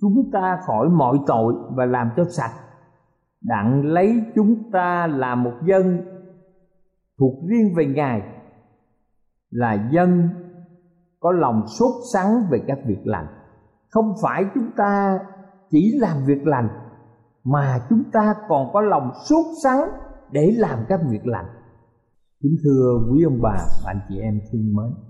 chúng 0.00 0.30
ta 0.32 0.58
khỏi 0.66 0.88
mọi 0.88 1.18
tội 1.26 1.54
và 1.76 1.84
làm 1.84 2.10
cho 2.16 2.24
sạch. 2.30 2.52
Đặng 3.42 3.84
lấy 3.84 4.22
chúng 4.34 4.70
ta 4.72 5.06
làm 5.06 5.42
một 5.42 5.54
dân 5.66 6.00
thuộc 7.18 7.34
riêng 7.48 7.74
về 7.76 7.86
ngài, 7.86 8.22
là 9.50 9.88
dân 9.92 10.28
có 11.20 11.32
lòng 11.32 11.66
sốt 11.66 11.92
sắng 12.12 12.42
về 12.50 12.60
các 12.66 12.78
việc 12.86 13.00
lành. 13.04 13.26
Không 13.88 14.14
phải 14.22 14.44
chúng 14.54 14.70
ta 14.76 15.18
chỉ 15.70 15.98
làm 16.00 16.16
việc 16.26 16.46
lành, 16.46 16.68
mà 17.44 17.78
chúng 17.88 18.02
ta 18.12 18.34
còn 18.48 18.72
có 18.72 18.80
lòng 18.80 19.10
sốt 19.28 19.46
sắng 19.62 19.80
để 20.30 20.54
làm 20.56 20.78
các 20.88 21.00
việc 21.10 21.26
lành. 21.26 21.46
Kính 22.42 22.56
thưa 22.64 22.98
quý 23.12 23.22
ông 23.24 23.38
bà, 23.42 23.56
và 23.84 23.90
anh 23.90 24.00
chị 24.08 24.20
em 24.20 24.40
thương 24.52 24.74
mến 24.74 25.09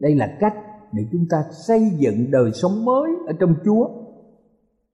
đây 0.00 0.14
là 0.14 0.36
cách 0.40 0.54
để 0.92 1.02
chúng 1.12 1.24
ta 1.30 1.36
xây 1.66 1.90
dựng 1.98 2.30
đời 2.30 2.50
sống 2.52 2.84
mới 2.84 3.10
ở 3.26 3.32
trong 3.40 3.54
chúa. 3.64 3.88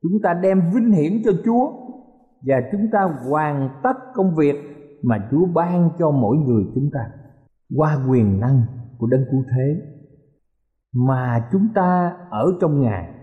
Chúng 0.03 0.13
ta 0.23 0.35
đem 0.43 0.61
vinh 0.75 0.93
hiển 0.93 1.23
cho 1.25 1.33
chúa 1.45 1.73
và 2.43 2.57
chúng 2.73 2.91
ta 2.93 3.09
hoàn 3.31 3.69
tất 3.83 3.97
công 4.15 4.35
việc 4.35 4.55
mà 5.03 5.29
chúa 5.31 5.47
ban 5.55 5.91
cho 5.99 6.11
mỗi 6.11 6.37
người 6.37 6.65
chúng 6.75 6.91
ta 6.93 7.01
qua 7.77 7.99
quyền 8.11 8.41
năng 8.41 8.63
của 8.99 9.07
đấng 9.07 9.25
cứu 9.31 9.45
thế. 9.51 9.81
Mà 10.93 11.49
chúng 11.53 11.69
ta 11.75 12.17
ở 12.31 12.47
trong 12.61 12.83
ngài, 12.83 13.15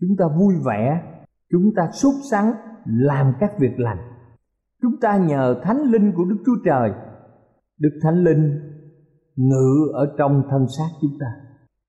chúng 0.00 0.16
ta 0.18 0.24
vui 0.38 0.54
vẻ, 0.66 1.02
chúng 1.50 1.74
ta 1.76 1.90
sốt 1.92 2.14
sắng 2.30 2.52
làm 2.84 3.32
các 3.40 3.58
việc 3.58 3.78
lành. 3.78 3.98
Chúng 4.82 5.00
ta 5.00 5.16
nhờ 5.16 5.60
thánh 5.62 5.82
linh 5.82 6.12
của 6.16 6.24
đức 6.24 6.36
chúa 6.46 6.56
trời. 6.64 6.92
Đức 7.78 7.98
thánh 8.02 8.24
linh 8.24 8.60
ngự 9.36 9.90
ở 9.92 10.14
trong 10.18 10.42
thân 10.50 10.66
xác 10.78 10.88
chúng 11.00 11.18
ta. 11.20 11.26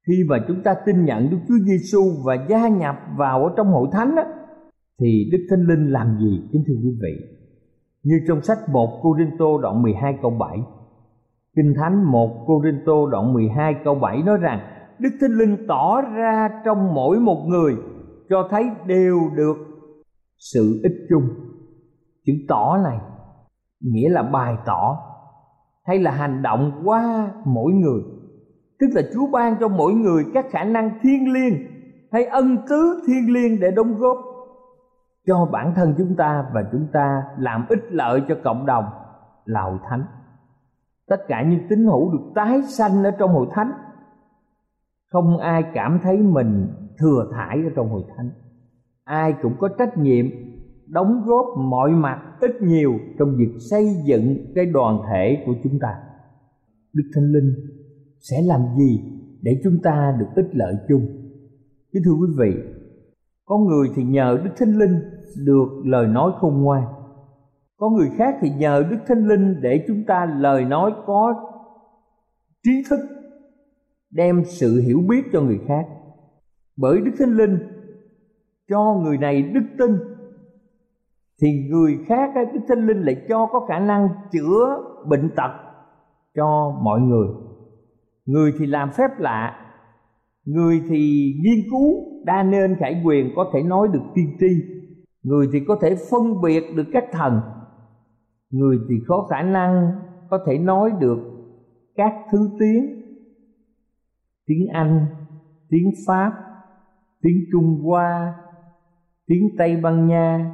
Khi 0.07 0.23
mà 0.29 0.38
chúng 0.47 0.63
ta 0.63 0.75
tin 0.86 1.05
nhận 1.05 1.29
đức 1.29 1.38
chúa 1.47 1.57
giêsu 1.65 2.01
và 2.25 2.45
gia 2.49 2.67
nhập 2.67 2.95
vào 3.17 3.43
ở 3.43 3.53
trong 3.57 3.67
hội 3.67 3.88
thánh 3.91 4.15
đó, 4.15 4.23
thì 4.99 5.29
đức 5.31 5.47
thánh 5.49 5.67
linh 5.67 5.91
làm 5.91 6.17
gì 6.19 6.41
kính 6.51 6.63
thưa 6.67 6.75
quý 6.83 6.97
vị? 7.01 7.38
Như 8.03 8.15
trong 8.27 8.41
sách 8.41 8.57
1 8.71 8.99
Cô-rin-tô 9.03 9.57
đoạn 9.57 9.81
12 9.81 10.17
câu 10.21 10.31
7 10.31 10.57
Kinh 11.57 11.73
Thánh 11.77 12.12
1 12.12 12.43
Cô-rin-tô 12.47 13.07
đoạn 13.07 13.33
12 13.33 13.75
câu 13.83 13.95
7 13.95 14.23
nói 14.23 14.38
rằng 14.38 14.60
Đức 14.99 15.10
Thánh 15.21 15.31
Linh 15.31 15.67
tỏ 15.67 16.01
ra 16.01 16.49
trong 16.65 16.93
mỗi 16.93 17.19
một 17.19 17.45
người 17.47 17.75
cho 18.29 18.47
thấy 18.51 18.63
đều 18.86 19.19
được 19.36 19.57
sự 20.38 20.79
ích 20.83 21.07
chung. 21.10 21.29
Chữ 22.25 22.33
tỏ 22.47 22.77
này 22.83 22.97
nghĩa 23.81 24.10
là 24.10 24.23
bày 24.23 24.55
tỏ 24.65 24.97
hay 25.88 26.00
là 26.00 26.12
hành 26.12 26.41
động 26.41 26.82
qua 26.86 27.32
mỗi 27.45 27.73
người. 27.73 28.02
Tức 28.80 28.88
là 28.95 29.02
chúa 29.13 29.28
ban 29.32 29.56
cho 29.60 29.67
mỗi 29.67 29.93
người 29.93 30.26
các 30.34 30.45
khả 30.50 30.63
năng 30.63 31.00
thiên 31.02 31.34
liêng 31.34 31.54
hay 32.12 32.26
ân 32.26 32.58
tứ 32.69 33.04
thiên 33.08 33.34
liêng 33.34 33.60
để 33.60 33.71
đóng 33.71 33.95
góp 33.97 34.17
cho 35.28 35.50
bản 35.52 35.73
thân 35.76 35.95
chúng 35.97 36.15
ta 36.15 36.45
và 36.54 36.63
chúng 36.71 36.88
ta 36.93 37.23
làm 37.38 37.65
ích 37.69 37.84
lợi 37.89 38.21
cho 38.28 38.36
cộng 38.43 38.65
đồng 38.65 38.86
là 39.45 39.62
hội 39.62 39.78
thánh. 39.89 40.06
Tất 41.08 41.28
cả 41.28 41.43
những 41.43 41.67
tín 41.69 41.86
hữu 41.86 42.12
được 42.12 42.32
tái 42.36 42.62
sanh 42.62 43.04
ở 43.04 43.12
trong 43.12 43.32
hội 43.34 43.47
thánh. 43.52 43.71
Không 45.12 45.38
ai 45.38 45.63
cảm 45.73 46.00
thấy 46.04 46.17
mình 46.17 46.67
thừa 47.00 47.32
thải 47.34 47.58
ở 47.63 47.69
trong 47.76 47.89
hội 47.89 48.04
thánh. 48.17 48.32
Ai 49.04 49.34
cũng 49.41 49.56
có 49.60 49.69
trách 49.78 49.97
nhiệm 49.97 50.26
đóng 50.89 51.21
góp 51.26 51.45
mọi 51.58 51.91
mặt 51.91 52.19
ít 52.41 52.52
nhiều 52.62 52.93
trong 53.19 53.36
việc 53.38 53.52
xây 53.71 53.95
dựng 54.06 54.38
cái 54.56 54.65
đoàn 54.65 55.00
thể 55.12 55.43
của 55.45 55.54
chúng 55.63 55.80
ta. 55.82 55.95
Đức 56.93 57.04
thánh 57.15 57.32
linh 57.32 57.56
sẽ 58.19 58.38
làm 58.45 58.62
gì 58.78 59.02
để 59.41 59.62
chúng 59.63 59.78
ta 59.84 60.15
được 60.19 60.28
ích 60.36 60.50
lợi 60.52 60.76
chung? 60.88 61.02
Kính 61.93 62.04
thưa 62.06 62.12
quý 62.12 62.28
vị, 62.38 62.62
có 63.45 63.58
người 63.58 63.89
thì 63.95 64.04
nhờ 64.04 64.41
đức 64.43 64.52
thánh 64.58 64.78
linh 64.78 65.00
được 65.45 65.67
lời 65.86 66.08
nói 66.08 66.32
khôn 66.39 66.62
ngoan. 66.62 66.84
Có 67.78 67.89
người 67.89 68.10
khác 68.17 68.36
thì 68.41 68.50
nhờ 68.58 68.84
đức 68.89 68.97
thánh 69.08 69.28
linh 69.28 69.62
để 69.62 69.86
chúng 69.88 70.04
ta 70.08 70.26
lời 70.39 70.65
nói 70.65 70.91
có 71.06 71.34
trí 72.63 72.84
thức, 72.89 73.00
đem 74.12 74.43
sự 74.45 74.82
hiểu 74.82 75.00
biết 75.10 75.23
cho 75.34 75.41
người 75.41 75.60
khác. 75.67 75.88
Bởi 76.78 77.02
đức 77.02 77.12
thánh 77.19 77.38
linh 77.38 77.58
cho 78.69 79.02
người 79.04 79.17
này 79.17 79.41
đức 79.41 79.63
tin 79.78 80.16
thì 81.41 81.67
người 81.69 82.00
khác 82.08 82.32
cái 82.36 82.45
thánh 82.67 82.88
linh 82.88 83.02
lại 83.02 83.26
cho 83.30 83.45
có 83.52 83.65
khả 83.69 83.80
năng 83.80 84.10
chữa 84.32 84.84
bệnh 85.06 85.30
tật 85.36 85.52
cho 86.36 86.80
mọi 86.82 87.02
người. 87.02 87.28
Người 88.26 88.54
thì 88.60 88.65
làm 88.65 88.91
phép 88.91 89.19
lạ, 89.19 89.65
người 90.45 90.82
thì 90.89 91.34
nghiên 91.43 91.69
cứu, 91.71 92.23
đa 92.23 92.43
nên 92.43 92.76
khải 92.76 93.02
quyền 93.06 93.32
có 93.36 93.50
thể 93.54 93.63
nói 93.63 93.88
được 93.88 94.04
tiên 94.15 94.38
tri. 94.39 94.47
Người 95.23 95.47
thì 95.54 95.60
có 95.67 95.78
thể 95.82 95.95
phân 96.12 96.41
biệt 96.41 96.63
được 96.76 96.88
các 96.93 97.06
thần, 97.12 97.41
người 98.50 98.78
thì 98.89 98.95
có 99.08 99.28
khả 99.30 99.41
năng 99.41 99.91
có 100.30 100.39
thể 100.47 100.58
nói 100.58 100.91
được 101.00 101.17
các 101.95 102.13
thứ 102.32 102.50
tiếng 102.60 102.97
tiếng 104.45 104.67
anh, 104.67 105.06
tiếng 105.69 105.91
pháp, 106.08 106.32
tiếng 107.21 107.38
trung 107.52 107.82
hoa, 107.84 108.34
tiếng 109.28 109.50
tây 109.58 109.78
ban 109.84 110.08
nha 110.08 110.54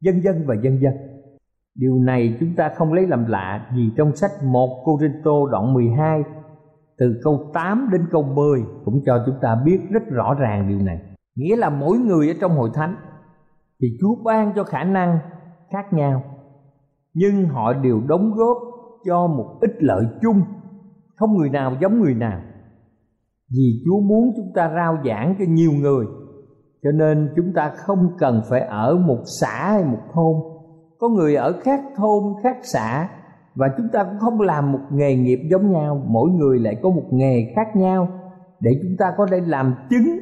dân 0.00 0.22
dân 0.22 0.46
và 0.46 0.54
dân 0.62 0.80
dân. 0.82 0.92
Điều 1.74 1.98
này 1.98 2.36
chúng 2.40 2.54
ta 2.56 2.70
không 2.76 2.92
lấy 2.92 3.06
làm 3.06 3.26
lạ 3.26 3.70
vì 3.76 3.90
trong 3.96 4.16
sách 4.16 4.30
1 4.44 4.82
Cô-rin-tô 4.84 5.46
đoạn 5.46 5.74
12 5.74 6.22
từ 6.98 7.20
câu 7.22 7.50
8 7.54 7.88
đến 7.92 8.06
câu 8.10 8.22
10 8.22 8.62
cũng 8.84 9.02
cho 9.06 9.22
chúng 9.26 9.34
ta 9.42 9.62
biết 9.64 9.80
rất 9.90 10.02
rõ 10.10 10.34
ràng 10.34 10.68
điều 10.68 10.78
này. 10.78 10.98
Nghĩa 11.36 11.56
là 11.56 11.70
mỗi 11.70 11.98
người 11.98 12.28
ở 12.28 12.34
trong 12.40 12.52
hội 12.52 12.70
thánh 12.74 12.96
thì 13.80 13.88
Chúa 14.00 14.14
ban 14.24 14.52
cho 14.56 14.64
khả 14.64 14.84
năng 14.84 15.18
khác 15.72 15.92
nhau, 15.92 16.22
nhưng 17.14 17.46
họ 17.46 17.72
đều 17.72 18.00
đóng 18.08 18.34
góp 18.34 18.56
cho 19.04 19.26
một 19.26 19.58
ích 19.60 19.76
lợi 19.78 20.04
chung, 20.22 20.42
không 21.16 21.36
người 21.36 21.50
nào 21.50 21.76
giống 21.80 22.00
người 22.00 22.14
nào. 22.14 22.40
Vì 23.50 23.82
Chúa 23.84 24.00
muốn 24.00 24.32
chúng 24.36 24.52
ta 24.54 24.72
rao 24.74 24.98
giảng 25.04 25.34
cho 25.38 25.44
nhiều 25.48 25.72
người 25.72 26.06
cho 26.82 26.90
nên 26.92 27.32
chúng 27.36 27.52
ta 27.54 27.72
không 27.76 28.08
cần 28.18 28.42
phải 28.50 28.60
ở 28.60 28.96
một 28.96 29.18
xã 29.40 29.72
hay 29.72 29.84
một 29.84 30.00
thôn. 30.12 30.34
Có 30.98 31.08
người 31.08 31.34
ở 31.34 31.52
khác 31.62 31.80
thôn, 31.96 32.22
khác 32.42 32.56
xã, 32.62 33.08
và 33.54 33.68
chúng 33.76 33.88
ta 33.92 34.04
cũng 34.04 34.18
không 34.18 34.40
làm 34.40 34.72
một 34.72 34.78
nghề 34.90 35.16
nghiệp 35.16 35.38
giống 35.50 35.72
nhau. 35.72 36.02
Mỗi 36.06 36.30
người 36.30 36.58
lại 36.58 36.76
có 36.82 36.90
một 36.90 37.04
nghề 37.10 37.52
khác 37.56 37.76
nhau. 37.76 38.08
Để 38.60 38.70
chúng 38.82 38.96
ta 38.98 39.14
có 39.16 39.26
thể 39.30 39.40
làm 39.40 39.74
chứng 39.90 40.18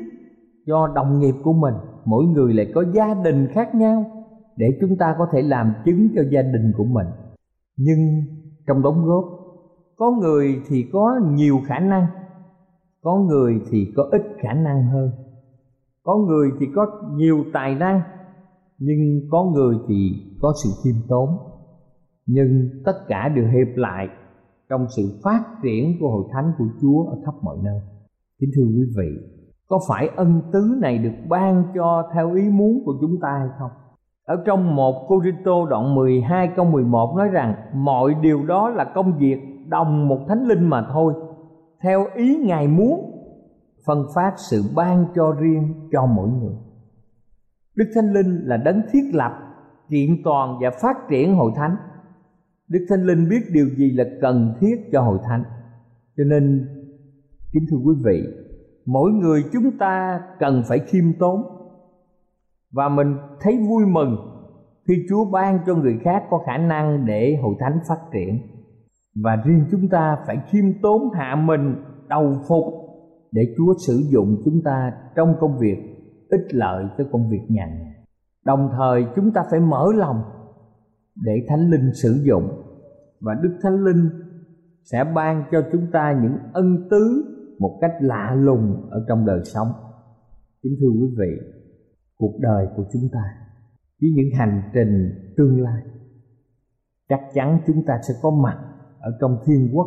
cho 0.67 0.93
đồng 0.95 1.19
nghiệp 1.19 1.35
của 1.45 1.53
mình, 1.53 1.75
mỗi 2.05 2.25
người 2.25 2.55
lại 2.55 2.73
có 2.75 2.85
gia 2.95 3.15
đình 3.15 3.49
khác 3.55 3.75
nhau. 3.75 4.05
Để 4.57 4.67
chúng 4.81 4.97
ta 4.97 5.15
có 5.19 5.27
thể 5.33 5.43
làm 5.43 5.75
chứng 5.85 6.09
cho 6.17 6.23
gia 6.31 6.43
đình 6.43 6.73
của 6.77 6.85
mình. 6.85 7.07
Nhưng 7.77 8.23
trong 8.67 8.83
đóng 8.83 9.05
góp, 9.07 9.25
có 9.97 10.11
người 10.11 10.63
thì 10.69 10.85
có 10.93 11.21
nhiều 11.31 11.59
khả 11.67 11.79
năng, 11.79 12.07
có 13.03 13.17
người 13.17 13.61
thì 13.71 13.93
có 13.97 14.09
ít 14.11 14.23
khả 14.43 14.53
năng 14.53 14.83
hơn 14.83 15.11
có 16.05 16.17
người 16.17 16.51
thì 16.61 16.67
có 16.75 16.87
nhiều 17.15 17.45
tài 17.53 17.75
năng 17.75 18.01
nhưng 18.79 19.29
có 19.31 19.45
người 19.45 19.77
thì 19.89 20.11
có 20.41 20.53
sự 20.65 20.71
khiêm 20.85 20.95
tốn 21.09 21.29
nhưng 22.27 22.69
tất 22.85 22.93
cả 23.09 23.29
đều 23.29 23.45
hiệp 23.45 23.77
lại 23.77 24.09
trong 24.71 24.87
sự 24.97 25.21
phát 25.25 25.45
triển 25.63 25.97
của 26.01 26.11
hội 26.11 26.25
thánh 26.33 26.53
của 26.59 26.65
Chúa 26.81 27.05
ở 27.05 27.17
khắp 27.25 27.35
mọi 27.43 27.57
nơi. 27.63 27.81
Kính 28.41 28.51
thưa 28.57 28.65
quý 28.65 28.85
vị, 28.97 29.09
có 29.69 29.81
phải 29.89 30.09
ân 30.17 30.43
tứ 30.53 30.79
này 30.81 30.99
được 30.99 31.15
ban 31.29 31.65
cho 31.75 32.11
theo 32.15 32.35
ý 32.35 32.43
muốn 32.51 32.83
của 32.85 32.95
chúng 33.01 33.21
ta 33.23 33.29
hay 33.39 33.49
không? 33.59 33.71
Ở 34.27 34.43
trong 34.47 34.77
một 34.77 35.07
Cô 35.09 35.21
Rito 35.25 35.67
đoạn 35.71 35.95
12 35.95 36.53
câu 36.57 36.65
11 36.65 37.15
nói 37.17 37.29
rằng 37.29 37.55
mọi 37.75 38.15
điều 38.23 38.47
đó 38.47 38.69
là 38.69 38.85
công 38.95 39.19
việc 39.19 39.39
đồng 39.69 40.09
một 40.09 40.19
thánh 40.29 40.45
linh 40.49 40.69
mà 40.69 40.89
thôi, 40.93 41.15
theo 41.83 42.07
ý 42.15 42.37
Ngài 42.47 42.69
muốn 42.69 43.18
phân 43.89 44.07
phát 44.15 44.35
sự 44.51 44.63
ban 44.77 45.07
cho 45.15 45.37
riêng 45.41 45.89
cho 45.93 46.07
mỗi 46.07 46.29
người. 46.29 46.55
Đức 47.75 47.85
thánh 47.95 48.13
linh 48.13 48.41
là 48.45 48.57
đấng 48.57 48.83
thiết 48.93 49.11
lập, 49.13 49.33
kiện 49.91 50.23
toàn 50.25 50.59
và 50.61 50.71
phát 50.83 50.97
triển 51.11 51.35
hội 51.35 51.53
thánh. 51.57 51.77
Đức 52.69 52.87
thánh 52.89 53.07
linh 53.07 53.29
biết 53.29 53.41
điều 53.53 53.69
gì 53.69 53.91
là 53.91 54.05
cần 54.21 54.55
thiết 54.61 54.77
cho 54.93 55.01
hội 55.01 55.19
thánh. 55.25 55.43
Cho 56.17 56.25
nên, 56.25 56.69
kính 57.53 57.67
thưa 57.71 57.77
quý 57.77 57.95
vị, 58.05 58.23
mỗi 58.87 59.11
người 59.11 59.45
chúng 59.53 59.79
ta 59.79 60.21
cần 60.39 60.63
phải 60.69 60.79
khiêm 60.79 61.05
tốn. 61.19 61.43
Và 62.73 62.89
mình 62.89 63.17
thấy 63.41 63.59
vui 63.69 63.87
mừng 63.87 64.17
khi 64.89 64.95
Chúa 65.09 65.25
ban 65.25 65.59
cho 65.67 65.75
người 65.75 65.99
khác 66.05 66.25
có 66.31 66.39
khả 66.47 66.57
năng 66.59 67.07
để 67.07 67.39
hội 67.43 67.55
thánh 67.61 67.79
phát 67.89 67.99
triển. 68.13 68.39
Và 69.25 69.37
riêng 69.45 69.65
chúng 69.71 69.89
ta 69.89 70.19
phải 70.27 70.37
khiêm 70.51 70.65
tốn 70.83 71.11
hạ 71.15 71.35
mình, 71.35 71.75
đầu 72.09 72.37
phục 72.49 72.78
để 73.33 73.43
Chúa 73.57 73.75
sử 73.87 74.03
dụng 74.11 74.43
chúng 74.45 74.63
ta 74.65 74.93
trong 75.17 75.35
công 75.41 75.59
việc 75.59 75.77
ích 76.29 76.55
lợi 76.55 76.85
cho 76.99 77.05
công 77.13 77.31
việc 77.31 77.41
nhà 77.49 77.67
nhà. 77.67 77.95
Đồng 78.45 78.71
thời 78.77 79.07
chúng 79.17 79.33
ta 79.33 79.43
phải 79.51 79.61
mở 79.61 79.93
lòng 79.95 80.23
để 81.25 81.33
Thánh 81.49 81.71
Linh 81.71 81.93
sử 81.95 82.21
dụng 82.23 82.63
và 83.21 83.35
Đức 83.43 83.59
Thánh 83.63 83.85
Linh 83.85 84.11
sẽ 84.85 85.05
ban 85.15 85.45
cho 85.53 85.63
chúng 85.73 85.87
ta 85.93 86.21
những 86.23 86.39
ân 86.53 86.89
tứ 86.91 87.25
một 87.59 87.79
cách 87.81 87.93
lạ 88.01 88.35
lùng 88.39 88.89
ở 88.91 89.05
trong 89.09 89.27
đời 89.27 89.41
sống. 89.45 89.69
Kính 90.63 90.73
thưa 90.81 90.89
quý 90.89 91.15
vị, 91.19 91.37
cuộc 92.17 92.39
đời 92.41 92.67
của 92.77 92.85
chúng 92.93 93.09
ta 93.13 93.23
với 94.01 94.11
những 94.17 94.39
hành 94.39 94.63
trình 94.75 95.11
tương 95.37 95.61
lai 95.61 95.83
chắc 97.09 97.21
chắn 97.35 97.61
chúng 97.67 97.85
ta 97.87 97.95
sẽ 98.09 98.15
có 98.23 98.31
mặt 98.31 98.59
ở 99.01 99.11
trong 99.21 99.39
thiên 99.47 99.71
quốc 99.73 99.87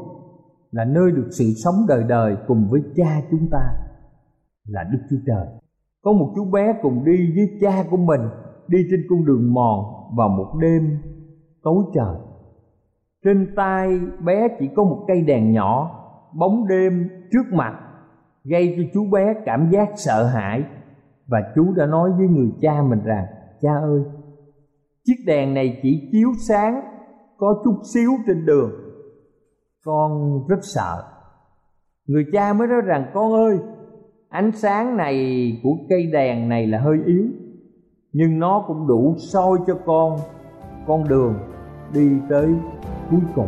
là 0.72 0.86
nơi 0.86 1.12
được 1.12 1.28
sự 1.32 1.46
sống 1.64 1.76
đời 1.88 2.04
đời 2.04 2.38
cùng 2.48 2.68
với 2.70 2.82
cha 2.96 3.22
chúng 3.32 3.50
ta, 3.52 3.74
là 4.68 4.84
Đức 4.92 5.00
Chúa 5.10 5.18
Trời. 5.28 5.48
Có 6.04 6.12
một 6.12 6.34
chú 6.36 6.46
bé 6.46 6.74
cùng 6.82 7.06
đi 7.06 7.34
với 7.36 7.58
cha 7.62 7.84
của 7.90 7.98
mình, 7.98 8.22
đi 8.68 8.78
trên 8.92 9.06
con 9.10 9.26
đường 9.26 9.54
mòn 9.54 9.86
vào 10.18 10.30
một 10.30 10.58
đêm 10.62 10.98
tối 11.64 11.84
trời. 11.94 12.16
trên 13.24 13.54
tay 13.56 14.00
bé 14.26 14.48
chỉ 14.60 14.70
có 14.76 14.84
một 14.84 15.06
cây 15.08 15.22
đèn 15.22 15.52
nhỏ, 15.52 16.00
bóng 16.34 16.68
đêm 16.68 17.10
trước 17.32 17.54
mặt, 17.54 17.74
gây 18.44 18.74
cho 18.78 18.84
chú 18.94 19.06
bé 19.12 19.34
cảm 19.46 19.70
giác 19.72 19.90
sợ 19.96 20.26
hãi 20.26 20.64
và 21.28 21.38
chú 21.56 21.74
đã 21.74 21.86
nói 21.86 22.12
với 22.18 22.28
người 22.28 22.52
cha 22.62 22.82
mình 22.90 23.00
rằng, 23.04 23.26
cha 23.62 23.74
ơi, 23.74 24.02
chiếc 25.06 25.24
đèn 25.26 25.54
này 25.54 25.80
chỉ 25.84 26.10
chiếu 26.12 26.30
sáng 26.48 26.82
có 27.38 27.62
chút 27.64 27.76
xíu 27.94 28.12
trên 28.28 28.46
đường 28.46 28.72
con 29.86 30.42
rất 30.48 30.60
sợ. 30.62 31.04
Người 32.08 32.26
cha 32.32 32.54
mới 32.54 32.68
nói 32.68 32.82
rằng, 32.82 33.12
con 33.14 33.34
ơi, 33.34 33.60
ánh 34.30 34.52
sáng 34.52 34.98
này 34.98 35.16
của 35.64 35.78
cây 35.90 36.06
đèn 36.14 36.50
này 36.50 36.68
là 36.68 36.80
hơi 36.80 36.98
yếu, 37.06 37.24
nhưng 38.14 38.40
nó 38.40 38.64
cũng 38.68 38.88
đủ 38.88 39.16
soi 39.18 39.58
cho 39.68 39.78
con 39.86 40.20
con 40.88 41.08
đường 41.08 41.34
đi 41.94 42.10
tới 42.30 42.54
cuối 43.12 43.20
cùng. 43.36 43.48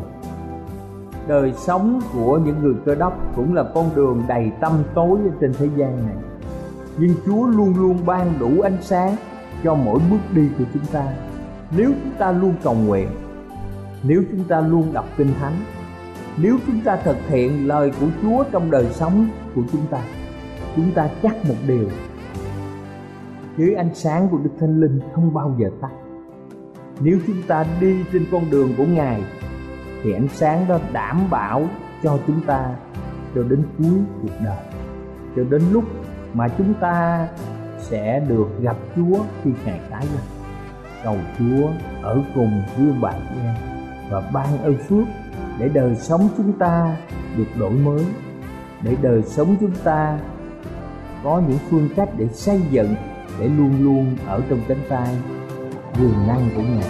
Đời 1.27 1.53
sống 1.53 1.99
của 2.13 2.37
những 2.45 2.59
người 2.61 2.75
cơ 2.85 2.95
đốc 2.95 3.13
cũng 3.35 3.53
là 3.53 3.63
con 3.75 3.89
đường 3.95 4.23
đầy 4.27 4.51
tâm 4.61 4.71
tối 4.95 5.19
trên 5.41 5.53
thế 5.53 5.69
gian 5.75 5.95
này. 6.07 6.15
Nhưng 6.97 7.11
chúa 7.25 7.47
luôn 7.47 7.73
luôn 7.77 7.97
ban 8.05 8.33
đủ 8.39 8.61
ánh 8.61 8.77
sáng 8.81 9.15
cho 9.63 9.75
mỗi 9.75 9.99
bước 10.11 10.19
đi 10.35 10.49
của 10.57 10.63
chúng 10.73 10.85
ta. 10.91 11.13
Nếu 11.77 11.91
chúng 12.03 12.13
ta 12.17 12.31
luôn 12.31 12.53
cầu 12.63 12.75
nguyện, 12.85 13.07
nếu 14.03 14.23
chúng 14.31 14.43
ta 14.43 14.61
luôn 14.61 14.93
đọc 14.93 15.05
kinh 15.17 15.33
thánh 15.39 15.53
nếu 16.37 16.57
chúng 16.67 16.81
ta 16.81 16.95
thực 16.95 17.17
hiện 17.27 17.67
lời 17.67 17.91
của 17.99 18.07
chúa 18.21 18.43
trong 18.51 18.71
đời 18.71 18.85
sống 18.91 19.27
của 19.55 19.61
chúng 19.71 19.87
ta 19.91 19.99
chúng 20.75 20.91
ta 20.91 21.09
chắc 21.23 21.45
một 21.45 21.55
điều 21.67 21.89
dưới 23.57 23.75
ánh 23.75 23.95
sáng 23.95 24.27
của 24.31 24.37
đức 24.37 24.51
thánh 24.59 24.81
linh 24.81 24.99
không 25.15 25.33
bao 25.33 25.55
giờ 25.59 25.69
tắt 25.81 25.91
nếu 26.99 27.19
chúng 27.27 27.41
ta 27.47 27.65
đi 27.79 28.03
trên 28.13 28.25
con 28.31 28.49
đường 28.49 28.73
của 28.77 28.85
ngài, 28.85 29.23
thì 30.03 30.13
ánh 30.13 30.27
sáng 30.27 30.67
đó 30.67 30.79
đảm 30.93 31.29
bảo 31.29 31.67
cho 32.03 32.19
chúng 32.27 32.41
ta 32.41 32.75
cho 33.35 33.43
đến 33.43 33.63
cuối 33.77 33.99
cuộc 34.21 34.33
đời, 34.45 34.65
cho 35.35 35.43
đến 35.43 35.61
lúc 35.71 35.83
mà 36.33 36.47
chúng 36.57 36.73
ta 36.73 37.27
sẽ 37.79 38.19
được 38.29 38.47
gặp 38.61 38.77
Chúa 38.95 39.23
khi 39.43 39.51
Ngài 39.65 39.79
tái 39.89 40.05
lâm. 40.13 40.23
Cầu 41.03 41.17
Chúa 41.39 41.67
ở 42.01 42.21
cùng 42.35 42.61
với 42.77 42.91
bạn 43.01 43.21
em 43.43 43.55
và 44.09 44.29
ban 44.33 44.63
ơn 44.63 44.77
phước 44.77 45.07
để 45.59 45.69
đời 45.69 45.95
sống 45.95 46.29
chúng 46.37 46.53
ta 46.53 46.97
được 47.37 47.47
đổi 47.59 47.71
mới, 47.71 48.05
để 48.81 48.95
đời 49.01 49.21
sống 49.23 49.55
chúng 49.59 49.75
ta 49.83 50.19
có 51.23 51.41
những 51.47 51.57
phương 51.69 51.89
cách 51.95 52.09
để 52.17 52.27
xây 52.27 52.61
dựng 52.71 52.95
để 53.39 53.47
luôn 53.47 53.83
luôn 53.83 54.15
ở 54.27 54.41
trong 54.49 54.59
cánh 54.67 54.81
tay 54.89 55.07
quyền 55.99 56.27
năng 56.27 56.49
của 56.55 56.61
Ngài. 56.61 56.89